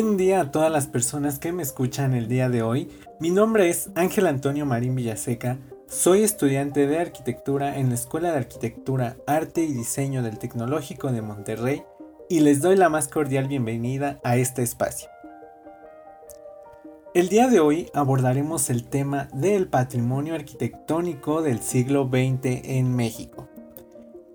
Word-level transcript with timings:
Buen 0.00 0.16
día 0.16 0.42
a 0.42 0.52
todas 0.52 0.70
las 0.70 0.86
personas 0.86 1.40
que 1.40 1.50
me 1.50 1.64
escuchan 1.64 2.14
el 2.14 2.28
día 2.28 2.48
de 2.48 2.62
hoy. 2.62 2.88
Mi 3.18 3.30
nombre 3.30 3.68
es 3.68 3.90
Ángel 3.96 4.28
Antonio 4.28 4.64
Marín 4.64 4.94
Villaseca. 4.94 5.58
Soy 5.88 6.22
estudiante 6.22 6.86
de 6.86 7.00
arquitectura 7.00 7.78
en 7.78 7.88
la 7.88 7.96
Escuela 7.96 8.30
de 8.30 8.36
Arquitectura, 8.36 9.16
Arte 9.26 9.64
y 9.64 9.72
Diseño 9.72 10.22
del 10.22 10.38
Tecnológico 10.38 11.10
de 11.10 11.20
Monterrey 11.20 11.82
y 12.28 12.38
les 12.38 12.62
doy 12.62 12.76
la 12.76 12.88
más 12.88 13.08
cordial 13.08 13.48
bienvenida 13.48 14.20
a 14.22 14.36
este 14.36 14.62
espacio. 14.62 15.08
El 17.12 17.28
día 17.28 17.48
de 17.48 17.58
hoy 17.58 17.90
abordaremos 17.92 18.70
el 18.70 18.84
tema 18.84 19.28
del 19.34 19.66
patrimonio 19.66 20.36
arquitectónico 20.36 21.42
del 21.42 21.58
siglo 21.58 22.08
XX 22.08 22.62
en 22.62 22.94
México. 22.94 23.48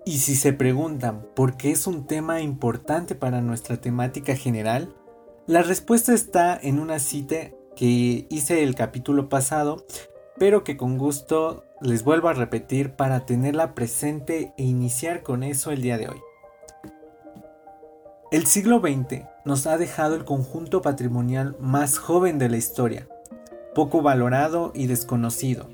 Y 0.04 0.18
si 0.18 0.36
se 0.36 0.52
preguntan 0.52 1.24
por 1.34 1.56
qué 1.56 1.70
es 1.70 1.86
un 1.86 2.06
tema 2.06 2.42
importante 2.42 3.14
para 3.14 3.40
nuestra 3.40 3.78
temática 3.78 4.36
general, 4.36 4.94
la 5.46 5.62
respuesta 5.62 6.14
está 6.14 6.58
en 6.60 6.80
una 6.80 6.98
cita 6.98 7.50
que 7.76 8.26
hice 8.30 8.62
el 8.62 8.74
capítulo 8.74 9.28
pasado, 9.28 9.84
pero 10.38 10.64
que 10.64 10.78
con 10.78 10.96
gusto 10.96 11.64
les 11.82 12.02
vuelvo 12.02 12.28
a 12.28 12.32
repetir 12.32 12.92
para 12.92 13.26
tenerla 13.26 13.74
presente 13.74 14.54
e 14.56 14.64
iniciar 14.64 15.22
con 15.22 15.42
eso 15.42 15.70
el 15.70 15.82
día 15.82 15.98
de 15.98 16.08
hoy. 16.08 16.20
El 18.32 18.46
siglo 18.46 18.80
XX 18.80 19.24
nos 19.44 19.66
ha 19.66 19.76
dejado 19.76 20.14
el 20.14 20.24
conjunto 20.24 20.80
patrimonial 20.80 21.56
más 21.60 21.98
joven 21.98 22.38
de 22.38 22.48
la 22.48 22.56
historia, 22.56 23.06
poco 23.74 24.00
valorado 24.00 24.72
y 24.74 24.86
desconocido, 24.86 25.68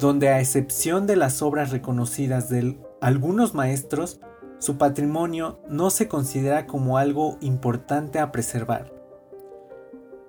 donde 0.00 0.30
a 0.30 0.40
excepción 0.40 1.06
de 1.06 1.14
las 1.14 1.42
obras 1.42 1.70
reconocidas 1.70 2.48
de 2.48 2.76
algunos 3.00 3.54
maestros, 3.54 4.20
su 4.58 4.78
patrimonio 4.78 5.60
no 5.68 5.90
se 5.90 6.08
considera 6.08 6.66
como 6.66 6.98
algo 6.98 7.38
importante 7.40 8.18
a 8.18 8.32
preservar, 8.32 8.95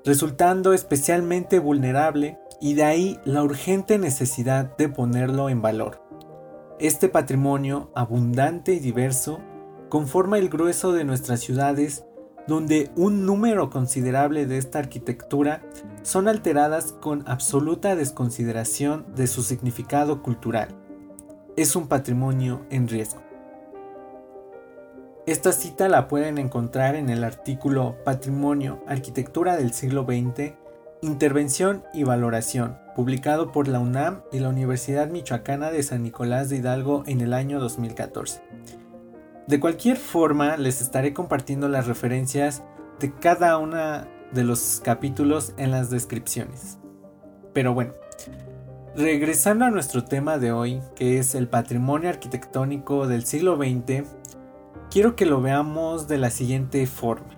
resultando 0.08 0.72
especialmente 0.72 1.60
vulnerable 1.60 2.40
y 2.62 2.76
de 2.76 2.86
ahí 2.86 3.20
la 3.26 3.44
urgente 3.44 3.98
necesidad 3.98 4.78
de 4.78 4.88
ponerlo 4.88 5.50
en 5.50 5.62
valor. 5.62 6.02
Este 6.80 7.10
patrimonio 7.10 7.92
abundante 7.94 8.74
y 8.74 8.80
diverso 8.80 9.42
conforma 9.90 10.38
el 10.38 10.48
grueso 10.48 10.94
de 10.94 11.04
nuestras 11.04 11.42
ciudades 11.42 12.06
donde 12.48 12.90
un 12.96 13.26
número 13.26 13.70
considerable 13.70 14.46
de 14.46 14.58
esta 14.58 14.80
arquitectura 14.80 15.62
son 16.04 16.30
alteradas 16.30 16.94
con 16.94 17.28
absoluta 17.28 17.98
desconsideración 17.98 19.14
de 19.14 19.28
su 19.28 19.44
significado 19.44 20.24
cultural. 20.24 20.70
Es 21.58 21.76
un 21.76 21.90
patrimonio 21.90 22.66
en 22.70 22.88
riesgo. 22.88 23.27
Esta 25.28 25.52
cita 25.52 25.90
la 25.90 26.08
pueden 26.08 26.38
encontrar 26.38 26.96
en 26.96 27.10
el 27.10 27.26
artículo 27.26 27.98
Patrimonio, 28.06 28.82
Arquitectura 28.88 29.58
del 29.58 29.74
siglo 29.74 30.06
XX, 30.06 30.54
Intervención 31.02 31.84
y 31.94 32.06
Valoración, 32.06 32.78
publicado 32.96 33.52
por 33.52 33.68
la 33.68 33.80
UNAM 33.80 34.22
y 34.32 34.40
la 34.40 34.48
Universidad 34.48 35.10
Michoacana 35.10 35.70
de 35.70 35.84
San 35.84 36.04
Nicolás 36.04 36.48
de 36.48 36.56
Hidalgo 36.56 37.04
en 37.08 37.20
el 37.20 37.34
año 37.34 37.60
2014. 37.60 38.42
De 39.48 39.60
cualquier 39.60 39.98
forma, 39.98 40.56
les 40.56 40.80
estaré 40.80 41.14
compartiendo 41.14 41.68
las 41.68 41.88
referencias 41.88 42.64
de 43.02 43.14
cada 43.14 43.58
uno 43.58 44.06
de 44.32 44.44
los 44.46 44.82
capítulos 44.82 45.54
en 45.58 45.72
las 45.72 45.90
descripciones. 45.90 46.78
Pero 47.52 47.74
bueno, 47.74 47.96
regresando 48.96 49.66
a 49.66 49.72
nuestro 49.72 50.06
tema 50.06 50.38
de 50.38 50.54
hoy, 50.54 50.82
que 50.96 51.20
es 51.20 51.36
el 51.36 51.50
patrimonio 51.50 52.08
arquitectónico 52.10 53.08
del 53.08 53.26
siglo 53.26 53.58
XX, 53.58 54.06
quiero 54.98 55.16
que 55.16 55.28
lo 55.28 55.42
veamos 55.42 56.08
de 56.08 56.18
la 56.18 56.32
siguiente 56.32 56.88
forma. 56.88 57.36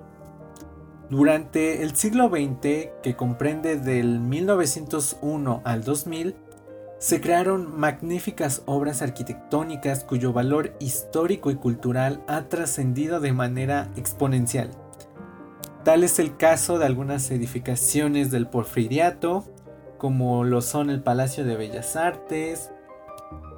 Durante 1.09 1.83
el 1.83 1.93
siglo 1.93 2.29
XX, 2.29 2.87
que 3.03 3.17
comprende 3.17 3.75
del 3.75 4.21
1901 4.21 5.61
al 5.65 5.83
2000, 5.83 6.37
se 6.99 7.19
crearon 7.19 7.77
magníficas 7.77 8.61
obras 8.65 9.01
arquitectónicas 9.01 10.05
cuyo 10.05 10.31
valor 10.31 10.73
histórico 10.79 11.51
y 11.51 11.55
cultural 11.55 12.23
ha 12.29 12.43
trascendido 12.43 13.19
de 13.19 13.33
manera 13.33 13.91
exponencial. 13.97 14.71
Tal 15.83 16.05
es 16.05 16.17
el 16.19 16.37
caso 16.37 16.79
de 16.79 16.85
algunas 16.85 17.29
edificaciones 17.29 18.31
del 18.31 18.47
Porfiriato, 18.47 19.43
como 19.97 20.45
lo 20.45 20.61
son 20.61 20.89
el 20.89 21.03
Palacio 21.03 21.43
de 21.43 21.57
Bellas 21.57 21.97
Artes, 21.97 22.71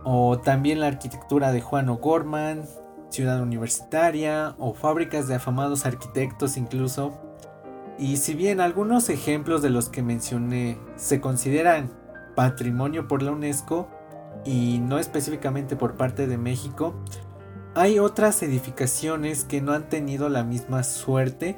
o 0.03 0.39
también 0.39 0.79
la 0.79 0.87
arquitectura 0.87 1.51
de 1.51 1.61
Juan 1.61 1.87
O'Gorman, 1.89 2.63
Ciudad 3.11 3.41
Universitaria, 3.41 4.55
o 4.57 4.73
fábricas 4.73 5.27
de 5.27 5.35
afamados 5.35 5.85
arquitectos 5.85 6.57
incluso. 6.57 7.19
Y 7.99 8.17
si 8.17 8.33
bien 8.33 8.61
algunos 8.61 9.09
ejemplos 9.09 9.61
de 9.61 9.69
los 9.69 9.89
que 9.89 10.01
mencioné 10.01 10.79
se 10.95 11.21
consideran 11.21 11.91
patrimonio 12.35 13.07
por 13.07 13.21
la 13.21 13.31
UNESCO 13.31 13.87
y 14.45 14.79
no 14.79 14.97
específicamente 14.97 15.75
por 15.75 15.97
parte 15.97 16.25
de 16.25 16.37
México, 16.37 16.95
hay 17.75 17.99
otras 17.99 18.41
edificaciones 18.43 19.43
que 19.43 19.61
no 19.61 19.73
han 19.73 19.87
tenido 19.87 20.29
la 20.29 20.43
misma 20.43 20.83
suerte, 20.83 21.57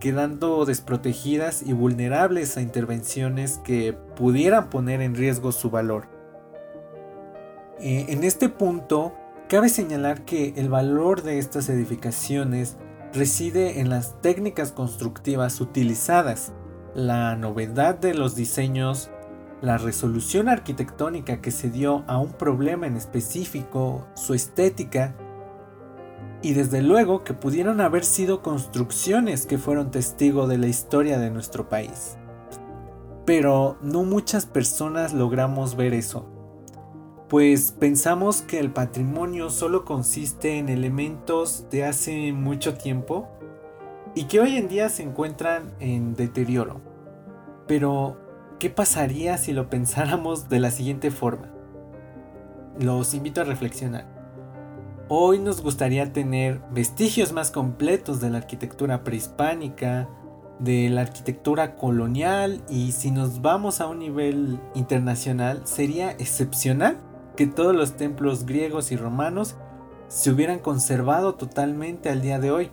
quedando 0.00 0.64
desprotegidas 0.64 1.62
y 1.62 1.72
vulnerables 1.72 2.56
a 2.56 2.60
intervenciones 2.60 3.58
que 3.58 3.92
pudieran 3.92 4.70
poner 4.70 5.00
en 5.00 5.14
riesgo 5.14 5.52
su 5.52 5.70
valor. 5.70 6.06
Eh, 7.80 8.06
en 8.08 8.24
este 8.24 8.48
punto, 8.48 9.12
cabe 9.54 9.68
señalar 9.68 10.24
que 10.24 10.52
el 10.56 10.68
valor 10.68 11.22
de 11.22 11.38
estas 11.38 11.68
edificaciones 11.68 12.76
reside 13.12 13.78
en 13.78 13.88
las 13.88 14.20
técnicas 14.20 14.72
constructivas 14.72 15.60
utilizadas, 15.60 16.52
la 16.92 17.36
novedad 17.36 17.94
de 17.94 18.14
los 18.14 18.34
diseños 18.34 19.12
la 19.62 19.78
resolución 19.78 20.48
arquitectónica 20.48 21.40
que 21.40 21.52
se 21.52 21.70
dio 21.70 22.02
a 22.08 22.18
un 22.18 22.32
problema 22.32 22.88
en 22.88 22.96
específico, 22.96 24.08
su 24.14 24.34
estética, 24.34 25.14
y 26.42 26.54
desde 26.54 26.82
luego 26.82 27.22
que 27.22 27.32
pudieron 27.32 27.80
haber 27.80 28.04
sido 28.04 28.42
construcciones 28.42 29.46
que 29.46 29.56
fueron 29.56 29.92
testigo 29.92 30.48
de 30.48 30.58
la 30.58 30.66
historia 30.66 31.20
de 31.20 31.30
nuestro 31.30 31.68
país. 31.68 32.16
Pero 33.24 33.78
no 33.82 34.02
muchas 34.02 34.46
personas 34.46 35.14
logramos 35.14 35.76
ver 35.76 35.94
eso, 35.94 36.33
pues 37.34 37.72
pensamos 37.72 38.42
que 38.42 38.60
el 38.60 38.70
patrimonio 38.70 39.50
solo 39.50 39.84
consiste 39.84 40.56
en 40.56 40.68
elementos 40.68 41.68
de 41.68 41.82
hace 41.82 42.32
mucho 42.32 42.74
tiempo 42.74 43.26
y 44.14 44.26
que 44.26 44.38
hoy 44.38 44.56
en 44.56 44.68
día 44.68 44.88
se 44.88 45.02
encuentran 45.02 45.72
en 45.80 46.14
deterioro. 46.14 46.80
Pero 47.66 48.18
¿Qué 48.60 48.70
pasaría 48.70 49.36
si 49.36 49.52
lo 49.52 49.68
pensáramos 49.68 50.48
de 50.48 50.60
la 50.60 50.70
siguiente 50.70 51.10
forma? 51.10 51.50
Los 52.78 53.12
invito 53.14 53.40
a 53.40 53.44
reflexionar. 53.44 54.06
Hoy 55.08 55.40
nos 55.40 55.60
gustaría 55.60 56.12
tener 56.12 56.60
vestigios 56.70 57.32
más 57.32 57.50
completos 57.50 58.20
de 58.20 58.30
la 58.30 58.38
arquitectura 58.38 59.02
prehispánica, 59.02 60.08
de 60.60 60.88
la 60.88 61.00
arquitectura 61.00 61.74
colonial 61.74 62.62
y 62.70 62.92
si 62.92 63.10
nos 63.10 63.42
vamos 63.42 63.80
a 63.80 63.88
un 63.88 63.98
nivel 63.98 64.60
internacional 64.76 65.62
sería 65.64 66.12
excepcional 66.12 66.96
que 67.36 67.46
todos 67.46 67.74
los 67.74 67.96
templos 67.96 68.46
griegos 68.46 68.92
y 68.92 68.96
romanos 68.96 69.56
se 70.08 70.30
hubieran 70.30 70.58
conservado 70.58 71.34
totalmente 71.34 72.08
al 72.08 72.22
día 72.22 72.38
de 72.38 72.50
hoy 72.50 72.70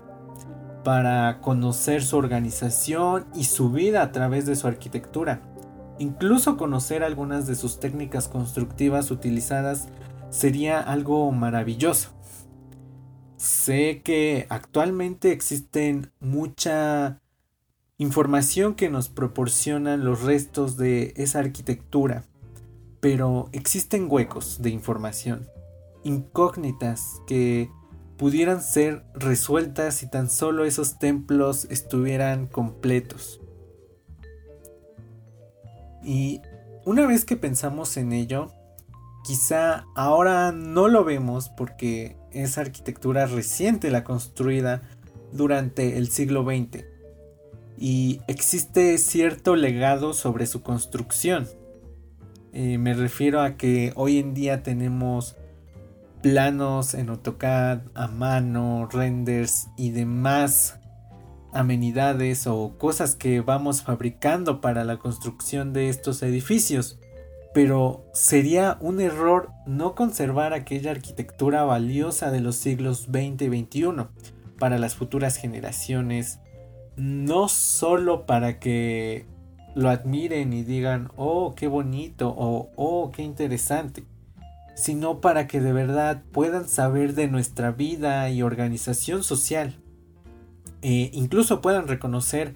para 0.83 1.39
conocer 1.41 2.03
su 2.03 2.17
organización 2.17 3.25
y 3.35 3.45
su 3.45 3.71
vida 3.71 4.01
a 4.01 4.11
través 4.11 4.45
de 4.45 4.55
su 4.55 4.67
arquitectura. 4.67 5.41
Incluso 5.99 6.57
conocer 6.57 7.03
algunas 7.03 7.45
de 7.47 7.55
sus 7.55 7.79
técnicas 7.79 8.27
constructivas 8.27 9.11
utilizadas 9.11 9.87
sería 10.29 10.79
algo 10.79 11.31
maravilloso. 11.31 12.09
Sé 13.37 14.01
que 14.03 14.45
actualmente 14.49 15.31
existen 15.31 16.11
mucha 16.19 17.19
información 17.97 18.73
que 18.73 18.89
nos 18.89 19.09
proporcionan 19.09 20.03
los 20.03 20.23
restos 20.23 20.77
de 20.77 21.13
esa 21.17 21.39
arquitectura, 21.39 22.23
pero 23.01 23.49
existen 23.51 24.07
huecos 24.09 24.61
de 24.61 24.69
información, 24.69 25.49
incógnitas 26.03 27.21
que 27.27 27.69
pudieran 28.17 28.61
ser 28.61 29.03
resueltas 29.15 29.95
si 29.95 30.09
tan 30.09 30.29
solo 30.29 30.63
esos 30.63 30.99
templos 30.99 31.65
estuvieran 31.69 32.47
completos. 32.47 33.41
Y 36.03 36.41
una 36.85 37.05
vez 37.05 37.25
que 37.25 37.35
pensamos 37.35 37.97
en 37.97 38.13
ello, 38.13 38.51
quizá 39.23 39.85
ahora 39.95 40.51
no 40.51 40.87
lo 40.87 41.03
vemos 41.03 41.49
porque 41.49 42.15
es 42.31 42.57
arquitectura 42.57 43.25
reciente 43.25 43.91
la 43.91 44.03
construida 44.03 44.81
durante 45.31 45.97
el 45.97 46.09
siglo 46.09 46.43
XX 46.43 46.85
y 47.77 48.21
existe 48.27 48.99
cierto 48.99 49.55
legado 49.55 50.13
sobre 50.13 50.45
su 50.45 50.61
construcción. 50.61 51.47
Eh, 52.53 52.77
me 52.77 52.93
refiero 52.93 53.41
a 53.41 53.55
que 53.55 53.93
hoy 53.95 54.17
en 54.17 54.33
día 54.33 54.61
tenemos 54.61 55.37
planos 56.21 56.93
en 56.93 57.09
AutoCAD 57.09 57.81
a 57.95 58.07
mano, 58.07 58.87
renders 58.91 59.69
y 59.77 59.91
demás 59.91 60.77
amenidades 61.53 62.47
o 62.47 62.77
cosas 62.77 63.15
que 63.15 63.41
vamos 63.41 63.83
fabricando 63.83 64.61
para 64.61 64.83
la 64.83 64.97
construcción 64.97 65.73
de 65.73 65.89
estos 65.89 66.23
edificios. 66.23 66.99
Pero 67.53 68.05
sería 68.13 68.77
un 68.79 69.01
error 69.01 69.49
no 69.65 69.95
conservar 69.95 70.53
aquella 70.53 70.91
arquitectura 70.91 71.63
valiosa 71.63 72.31
de 72.31 72.39
los 72.39 72.55
siglos 72.55 73.07
XX 73.11 73.41
y 73.41 73.63
XXI 73.63 74.07
para 74.57 74.77
las 74.77 74.95
futuras 74.95 75.35
generaciones, 75.37 76.39
no 76.95 77.49
solo 77.49 78.25
para 78.25 78.59
que 78.59 79.25
lo 79.75 79.89
admiren 79.89 80.53
y 80.53 80.63
digan, 80.63 81.09
oh, 81.15 81.53
qué 81.55 81.67
bonito 81.67 82.29
o 82.29 82.69
oh, 82.75 83.11
qué 83.11 83.23
interesante, 83.23 84.03
sino 84.75 85.21
para 85.21 85.47
que 85.47 85.61
de 85.61 85.73
verdad 85.73 86.23
puedan 86.31 86.67
saber 86.67 87.13
de 87.13 87.27
nuestra 87.27 87.71
vida 87.71 88.29
y 88.29 88.41
organización 88.41 89.23
social. 89.23 89.75
E 90.81 91.11
incluso 91.13 91.61
puedan 91.61 91.87
reconocer 91.87 92.55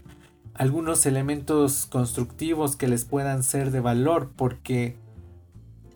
algunos 0.54 1.06
elementos 1.06 1.86
constructivos 1.86 2.76
que 2.76 2.88
les 2.88 3.06
puedan 3.06 3.44
ser 3.44 3.72
de 3.72 3.82
valor 3.82 4.32
porque 4.36 4.96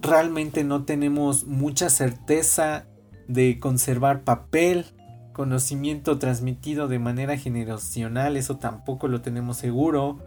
realmente 0.01 0.63
no 0.63 0.83
tenemos 0.83 1.47
mucha 1.47 1.89
certeza 1.89 2.85
de 3.27 3.59
conservar 3.59 4.23
papel, 4.23 4.85
conocimiento 5.33 6.19
transmitido 6.19 6.87
de 6.87 6.99
manera 6.99 7.37
generacional, 7.37 8.35
eso 8.35 8.57
tampoco 8.57 9.07
lo 9.07 9.21
tenemos 9.21 9.57
seguro. 9.57 10.19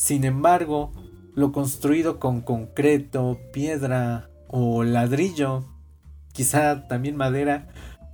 Sin 0.00 0.24
embargo, 0.24 0.92
lo 1.34 1.52
construido 1.52 2.18
con 2.18 2.40
concreto, 2.40 3.38
piedra 3.52 4.30
o 4.48 4.82
ladrillo, 4.82 5.66
quizá 6.32 6.88
también 6.88 7.16
madera, 7.16 7.68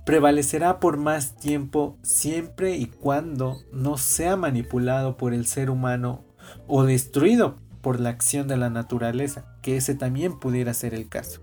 prevalecerá 0.05 0.81
por 0.81 0.97
más 0.97 1.37
tiempo 1.37 1.97
siempre 2.01 2.75
y 2.75 2.87
cuando 2.87 3.59
no 3.71 3.97
sea 3.97 4.35
manipulado 4.35 5.15
por 5.15 5.33
el 5.33 5.47
ser 5.47 5.69
humano 5.69 6.25
o 6.67 6.83
destruido 6.83 7.55
por 7.79 8.01
la 8.01 8.09
acción 8.09 8.49
de 8.49 8.57
la 8.57 8.69
naturaleza, 8.69 9.45
que 9.61 9.77
ese 9.77 9.95
también 9.95 10.39
pudiera 10.39 10.73
ser 10.73 10.93
el 10.93 11.07
caso. 11.07 11.39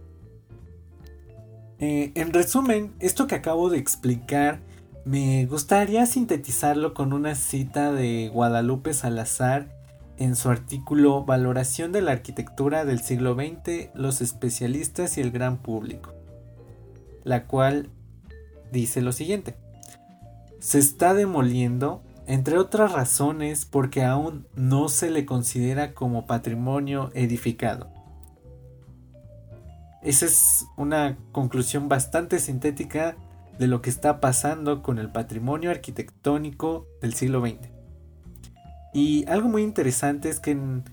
Eh, 1.79 2.12
en 2.17 2.35
resumen, 2.35 2.93
esto 3.00 3.26
que 3.26 3.37
acabo 3.37 3.70
de 3.70 3.79
explicar, 3.79 4.61
me 5.06 5.46
gustaría 5.46 6.05
sintetizarlo 6.05 6.93
con 6.93 7.14
una 7.14 7.35
cita 7.35 7.93
de 7.93 8.29
Guadalupe 8.29 8.93
Salazar 8.93 9.74
en 10.19 10.37
su 10.37 10.51
artículo 10.51 11.25
Valoración 11.25 11.93
de 11.93 12.03
la 12.03 12.13
arquitectura 12.13 12.85
del 12.85 13.01
siglo 13.01 13.35
XX, 13.35 13.91
los 13.95 14.21
especialistas 14.21 15.19
y 15.19 15.21
el 15.21 15.31
gran 15.31 15.59
público, 15.59 16.13
la 17.25 17.47
cual 17.47 17.91
dice 18.73 19.03
lo 19.03 19.13
siguiente. 19.13 19.57
Se 20.61 20.79
está 20.79 21.15
demoliendo, 21.15 22.03
entre 22.27 22.59
otras 22.59 22.93
razones, 22.93 23.65
porque 23.65 24.05
aún 24.05 24.47
no 24.55 24.89
se 24.89 25.11
le 25.11 25.27
considera 25.27 25.95
como 25.95 26.27
patrimonio 26.27 27.11
edificado. 27.15 27.91
Esa 30.03 30.27
es 30.27 30.67
una 30.77 31.17
conclusión 31.33 31.89
bastante 31.89 32.39
sintética 32.39 33.17
de 33.59 33.69
lo 33.69 33.83
que 33.83 33.91
está 33.91 34.21
pasando 34.21 34.83
con 34.83 34.99
el 34.99 35.11
patrimonio 35.11 35.71
arquitectónico 35.71 36.87
del 37.01 37.15
siglo 37.15 37.41
XX. 37.41 37.74
Y 38.94 39.26
algo 39.26 39.49
muy 39.49 39.62
interesante 39.64 40.29
es 40.29 40.38
que 40.38 40.52
en, 40.52 40.85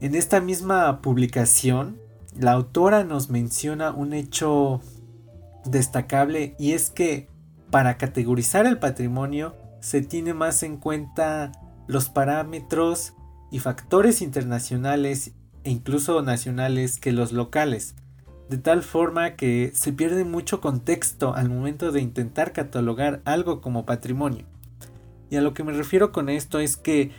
esta 0.00 0.42
misma 0.42 1.00
publicación, 1.00 1.98
la 2.38 2.52
autora 2.52 3.04
nos 3.04 3.30
menciona 3.30 3.90
un 3.90 4.12
hecho 4.12 4.82
destacable 5.64 6.54
y 6.58 6.72
es 6.72 6.90
que 6.90 7.28
para 7.70 7.96
categorizar 7.96 8.66
el 8.66 8.78
patrimonio 8.78 9.56
se 9.80 10.02
tiene 10.02 10.34
más 10.34 10.62
en 10.62 10.76
cuenta 10.76 11.52
los 11.86 12.10
parámetros 12.10 13.14
y 13.50 13.60
factores 13.60 14.20
internacionales 14.20 15.32
e 15.64 15.70
incluso 15.70 16.20
nacionales 16.20 17.00
que 17.00 17.12
los 17.12 17.32
locales, 17.32 17.94
de 18.50 18.58
tal 18.58 18.82
forma 18.82 19.36
que 19.36 19.72
se 19.74 19.92
pierde 19.94 20.24
mucho 20.24 20.60
contexto 20.60 21.34
al 21.34 21.48
momento 21.48 21.92
de 21.92 22.02
intentar 22.02 22.52
catalogar 22.52 23.22
algo 23.24 23.62
como 23.62 23.86
patrimonio. 23.86 24.49
Y 25.30 25.36
a 25.36 25.40
lo 25.40 25.54
que 25.54 25.64
me 25.64 25.72
refiero 25.72 26.12
con 26.12 26.28
esto 26.28 26.58
es 26.58 26.76
que 26.76 27.12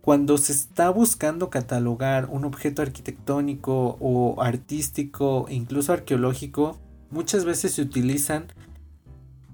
cuando 0.00 0.38
se 0.38 0.52
está 0.52 0.88
buscando 0.90 1.50
catalogar 1.50 2.28
un 2.30 2.44
objeto 2.44 2.80
arquitectónico 2.80 3.96
o 4.00 4.40
artístico 4.40 5.46
incluso 5.50 5.92
arqueológico, 5.92 6.78
muchas 7.10 7.44
veces 7.44 7.72
se 7.72 7.82
utilizan 7.82 8.46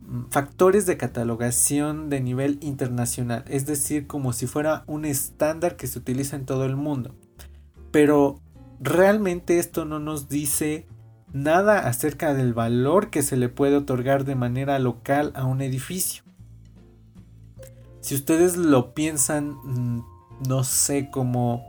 mm, 0.03 0.25
factores 0.29 0.85
de 0.85 0.99
catalogación 0.99 2.11
de 2.11 2.21
nivel 2.21 2.59
internacional, 2.61 3.45
es 3.49 3.65
decir, 3.65 4.07
como 4.07 4.35
si 4.35 4.47
fuera 4.47 4.85
un 4.87 5.07
estándar 5.07 5.77
que 5.77 5.87
se 5.87 5.99
utiliza 5.99 6.37
en 6.37 6.45
todo 6.45 6.67
el 6.67 6.77
mundo. 6.77 7.15
Pero 7.91 8.39
realmente 8.79 9.59
esto 9.59 9.87
no 9.87 10.01
nos 10.01 10.29
dice 10.29 10.87
nada 11.33 11.89
acerca 11.89 12.35
del 12.35 12.53
valor 12.53 13.09
que 13.09 13.23
se 13.23 13.39
le 13.39 13.49
puede 13.49 13.77
otorgar 13.77 14.27
de 14.27 14.35
manera 14.35 14.79
local 14.79 15.33
a 15.35 15.47
un 15.47 15.63
edificio. 15.63 16.22
Si 18.03 18.17
ustedes 18.17 18.57
lo 18.57 18.95
piensan, 18.95 19.59
mm, 19.63 20.05
no 20.49 20.65
sé, 20.65 21.09
como 21.09 21.65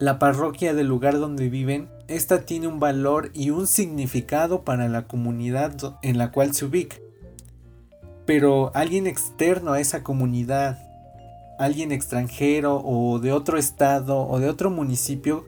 la 0.00 0.18
parroquia 0.18 0.72
del 0.72 0.86
lugar 0.86 1.18
donde 1.18 1.50
viven, 1.50 1.90
esta 2.08 2.46
tiene 2.46 2.66
un 2.66 2.80
valor 2.80 3.30
y 3.34 3.50
un 3.50 3.66
significado 3.66 4.62
para 4.64 4.88
la 4.88 5.06
comunidad 5.06 5.98
en 6.00 6.16
la 6.16 6.32
cual 6.32 6.54
se 6.54 6.64
ubica. 6.64 6.96
Pero 8.24 8.72
alguien 8.74 9.06
externo 9.06 9.74
a 9.74 9.80
esa 9.80 10.02
comunidad, 10.02 10.78
alguien 11.58 11.92
extranjero 11.92 12.82
o 12.82 13.18
de 13.18 13.32
otro 13.32 13.58
estado 13.58 14.26
o 14.26 14.40
de 14.40 14.48
otro 14.48 14.70
municipio, 14.70 15.44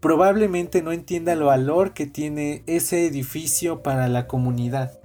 probablemente 0.00 0.82
no 0.82 0.90
entienda 0.90 1.34
el 1.34 1.44
valor 1.44 1.94
que 1.94 2.06
tiene 2.06 2.64
ese 2.66 3.06
edificio 3.06 3.84
para 3.84 4.08
la 4.08 4.26
comunidad. 4.26 4.98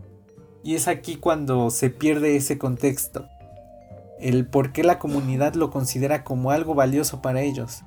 Y 0.64 0.74
es 0.74 0.88
aquí 0.88 1.18
cuando 1.18 1.70
se 1.70 1.92
pierde 1.92 2.36
ese 2.36 2.58
contexto. 2.58 3.28
El 4.20 4.48
por 4.48 4.72
qué 4.72 4.84
la 4.84 5.00
comunidad 5.00 5.54
lo 5.54 5.70
considera 5.70 6.24
como 6.24 6.52
algo 6.52 6.76
valioso 6.76 7.22
para 7.22 7.42
ellos. 7.42 7.84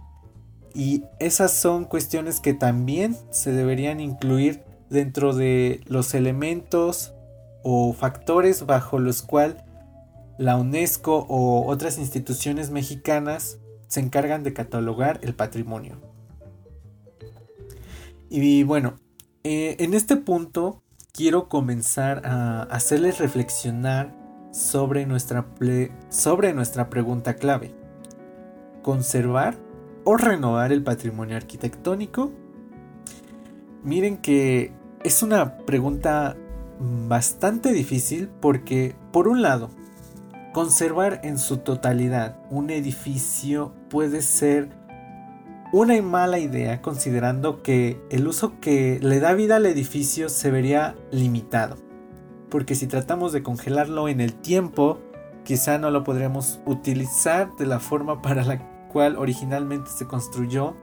Y 0.74 1.04
esas 1.18 1.52
son 1.52 1.84
cuestiones 1.84 2.40
que 2.40 2.54
también 2.54 3.16
se 3.30 3.52
deberían 3.52 4.00
incluir 4.00 4.62
dentro 4.88 5.34
de 5.34 5.80
los 5.86 6.14
elementos 6.14 7.12
o 7.62 7.92
factores 7.92 8.66
bajo 8.66 8.98
los 8.98 9.22
cuales 9.22 9.56
la 10.38 10.56
UNESCO 10.56 11.26
o 11.28 11.66
otras 11.66 11.98
instituciones 11.98 12.70
mexicanas 12.70 13.58
se 13.88 14.00
encargan 14.00 14.42
de 14.42 14.52
catalogar 14.52 15.20
el 15.22 15.34
patrimonio. 15.34 16.00
Y 18.30 18.62
bueno, 18.62 18.94
eh, 19.42 19.76
en 19.80 19.92
este 19.92 20.16
punto 20.16 20.82
quiero 21.12 21.48
comenzar 21.48 22.22
a 22.24 22.62
hacerles 22.62 23.18
reflexionar 23.18 24.14
sobre 24.50 25.06
nuestra, 25.06 25.46
sobre 26.08 26.52
nuestra 26.52 26.90
pregunta 26.90 27.34
clave. 27.34 27.74
¿Conservar 28.82 29.56
o 30.04 30.16
renovar 30.16 30.72
el 30.72 30.82
patrimonio 30.82 31.36
arquitectónico? 31.36 32.32
Miren 33.82 34.18
que 34.18 34.72
es 35.04 35.22
una 35.22 35.58
pregunta 35.58 36.36
bastante 36.80 37.72
difícil 37.72 38.28
porque, 38.40 38.94
por 39.12 39.28
un 39.28 39.42
lado, 39.42 39.70
conservar 40.52 41.20
en 41.24 41.38
su 41.38 41.58
totalidad 41.58 42.36
un 42.50 42.70
edificio 42.70 43.72
puede 43.88 44.22
ser 44.22 44.68
una 45.72 46.00
mala 46.02 46.38
idea 46.38 46.82
considerando 46.82 47.62
que 47.62 48.00
el 48.10 48.26
uso 48.26 48.58
que 48.60 48.98
le 49.00 49.20
da 49.20 49.34
vida 49.34 49.56
al 49.56 49.66
edificio 49.66 50.28
se 50.28 50.50
vería 50.50 50.96
limitado. 51.12 51.76
Porque 52.50 52.74
si 52.74 52.86
tratamos 52.86 53.32
de 53.32 53.42
congelarlo 53.42 54.08
en 54.08 54.20
el 54.20 54.34
tiempo, 54.34 54.98
quizá 55.44 55.78
no 55.78 55.90
lo 55.90 56.04
podremos 56.04 56.60
utilizar 56.66 57.56
de 57.56 57.66
la 57.66 57.80
forma 57.80 58.20
para 58.22 58.44
la 58.44 58.58
cual 58.88 59.16
originalmente 59.16 59.90
se 59.90 60.06
construyó 60.06 60.74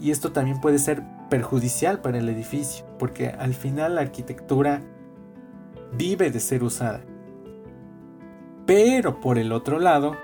y 0.00 0.10
esto 0.10 0.32
también 0.32 0.60
puede 0.60 0.78
ser 0.78 1.02
perjudicial 1.30 2.00
para 2.00 2.18
el 2.18 2.28
edificio 2.28 2.84
porque 2.98 3.28
al 3.28 3.54
final 3.54 3.96
la 3.96 4.02
arquitectura 4.02 4.82
vive 5.92 6.30
de 6.30 6.40
ser 6.40 6.62
usada. 6.62 7.02
Pero 8.66 9.20
por 9.20 9.38
el 9.38 9.52
otro 9.52 9.78
lado, 9.78 10.16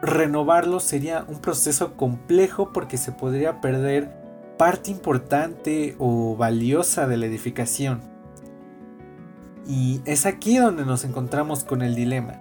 renovarlo 0.00 0.80
sería 0.80 1.24
un 1.28 1.40
proceso 1.40 1.96
complejo 1.96 2.72
porque 2.72 2.96
se 2.96 3.12
podría 3.12 3.60
perder 3.60 4.10
parte 4.58 4.90
importante 4.90 5.96
o 5.98 6.36
valiosa 6.36 7.06
de 7.06 7.16
la 7.16 7.26
edificación. 7.26 8.13
Y 9.66 10.00
es 10.04 10.26
aquí 10.26 10.58
donde 10.58 10.84
nos 10.84 11.04
encontramos 11.04 11.64
con 11.64 11.82
el 11.82 11.94
dilema. 11.94 12.34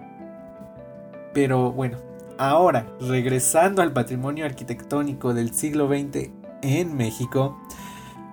Pero 1.33 1.71
bueno, 1.71 1.97
Ahora, 2.37 2.87
regresando 2.99 3.83
al 3.83 3.93
patrimonio 3.93 4.45
arquitectónico 4.45 5.35
del 5.35 5.53
siglo 5.53 5.87
XX 5.87 6.31
en 6.63 6.97
México, 6.97 7.59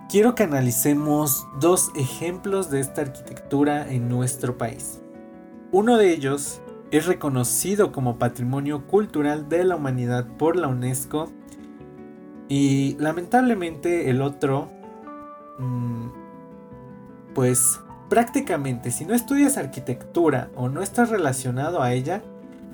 quiero 0.08 0.34
que 0.34 0.44
analicemos 0.44 1.46
dos 1.60 1.90
ejemplos 1.94 2.70
de 2.70 2.80
esta 2.80 3.02
arquitectura 3.02 3.92
en 3.92 4.08
nuestro 4.08 4.56
país. 4.56 5.02
Uno 5.70 5.98
de 5.98 6.12
ellos 6.12 6.62
es 6.90 7.06
reconocido 7.06 7.92
como 7.92 8.18
Patrimonio 8.18 8.86
Cultural 8.86 9.50
de 9.50 9.64
la 9.64 9.76
Humanidad 9.76 10.26
por 10.38 10.56
la 10.56 10.68
UNESCO 10.68 11.30
y 12.48 12.96
lamentablemente 12.98 14.08
el 14.08 14.22
otro, 14.22 14.70
mm, 15.58 16.06
pues 17.34 17.80
prácticamente 18.10 18.90
si 18.90 19.06
no 19.06 19.14
estudias 19.14 19.56
arquitectura 19.56 20.50
o 20.56 20.68
no 20.68 20.82
estás 20.82 21.08
relacionado 21.08 21.80
a 21.80 21.94
ella, 21.94 22.22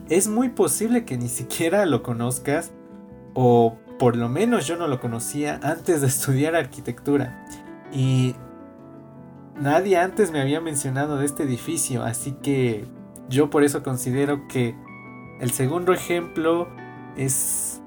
es 0.08 0.28
muy 0.28 0.48
posible 0.48 1.04
que 1.04 1.18
ni 1.18 1.28
siquiera 1.28 1.84
lo 1.84 2.02
conozcas 2.02 2.72
o 3.34 3.76
por 3.98 4.16
lo 4.16 4.28
menos 4.28 4.66
yo 4.66 4.76
no 4.76 4.88
lo 4.88 4.98
conocía 4.98 5.60
antes 5.62 6.00
de 6.00 6.06
estudiar 6.08 6.56
arquitectura. 6.56 7.44
Y 7.92 8.34
nadie 9.60 9.98
antes 9.98 10.32
me 10.32 10.40
había 10.40 10.60
mencionado 10.60 11.18
de 11.18 11.26
este 11.26 11.42
edificio, 11.44 12.02
así 12.02 12.32
que 12.42 12.86
yo 13.28 13.50
por 13.50 13.62
eso 13.62 13.82
considero 13.82 14.48
que 14.48 14.74
el 15.38 15.50
segundo 15.50 15.92
ejemplo 15.92 16.66
es 17.16 17.82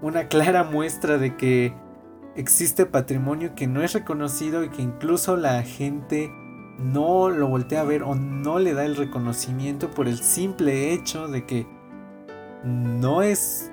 una 0.00 0.26
clara 0.26 0.64
muestra 0.64 1.16
de 1.16 1.36
que 1.36 1.74
existe 2.34 2.86
patrimonio 2.86 3.54
que 3.54 3.68
no 3.68 3.82
es 3.82 3.92
reconocido 3.92 4.64
y 4.64 4.68
que 4.68 4.82
incluso 4.82 5.36
la 5.36 5.62
gente 5.62 6.32
no 6.78 7.28
lo 7.30 7.48
voltea 7.48 7.80
a 7.82 7.84
ver 7.84 8.02
o 8.02 8.14
no 8.14 8.58
le 8.58 8.74
da 8.74 8.84
el 8.84 8.96
reconocimiento 8.96 9.90
por 9.90 10.08
el 10.08 10.18
simple 10.18 10.92
hecho 10.92 11.28
de 11.28 11.46
que 11.46 11.66
no 12.64 13.22
es 13.22 13.70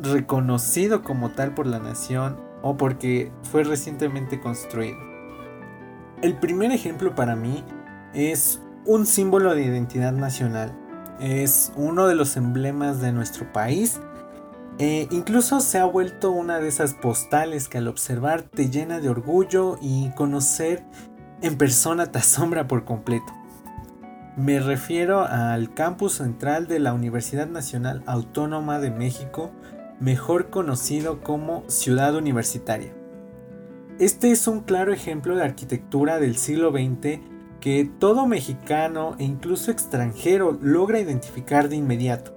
reconocido 0.00 1.02
como 1.02 1.30
tal 1.30 1.54
por 1.54 1.66
la 1.66 1.78
nación 1.78 2.36
o 2.62 2.76
porque 2.76 3.32
fue 3.42 3.64
recientemente 3.64 4.40
construido. 4.40 4.98
El 6.22 6.36
primer 6.36 6.72
ejemplo 6.72 7.14
para 7.14 7.36
mí 7.36 7.64
es 8.14 8.60
un 8.84 9.06
símbolo 9.06 9.54
de 9.54 9.64
identidad 9.64 10.12
nacional. 10.12 10.76
Es 11.20 11.72
uno 11.76 12.06
de 12.06 12.14
los 12.14 12.36
emblemas 12.36 13.00
de 13.00 13.12
nuestro 13.12 13.52
país. 13.52 14.00
E 14.78 15.08
incluso 15.10 15.60
se 15.60 15.78
ha 15.78 15.84
vuelto 15.84 16.30
una 16.30 16.58
de 16.58 16.68
esas 16.68 16.94
postales 16.94 17.68
que 17.68 17.78
al 17.78 17.88
observar 17.88 18.42
te 18.42 18.70
llena 18.70 19.00
de 19.00 19.08
orgullo 19.08 19.76
y 19.80 20.10
conocer 20.10 20.84
en 21.42 21.56
persona 21.56 22.10
te 22.10 22.18
asombra 22.18 22.66
por 22.66 22.84
completo. 22.84 23.32
Me 24.36 24.60
refiero 24.60 25.24
al 25.24 25.74
campus 25.74 26.14
central 26.14 26.68
de 26.68 26.78
la 26.78 26.94
Universidad 26.94 27.48
Nacional 27.48 28.02
Autónoma 28.06 28.78
de 28.78 28.90
México, 28.90 29.50
mejor 30.00 30.50
conocido 30.50 31.20
como 31.22 31.64
Ciudad 31.68 32.14
Universitaria. 32.14 32.92
Este 33.98 34.30
es 34.30 34.46
un 34.46 34.60
claro 34.60 34.92
ejemplo 34.92 35.34
de 35.34 35.42
arquitectura 35.42 36.20
del 36.20 36.36
siglo 36.36 36.70
XX 36.70 37.20
que 37.60 37.90
todo 37.98 38.26
mexicano 38.26 39.16
e 39.18 39.24
incluso 39.24 39.72
extranjero 39.72 40.56
logra 40.62 41.00
identificar 41.00 41.68
de 41.68 41.76
inmediato. 41.76 42.34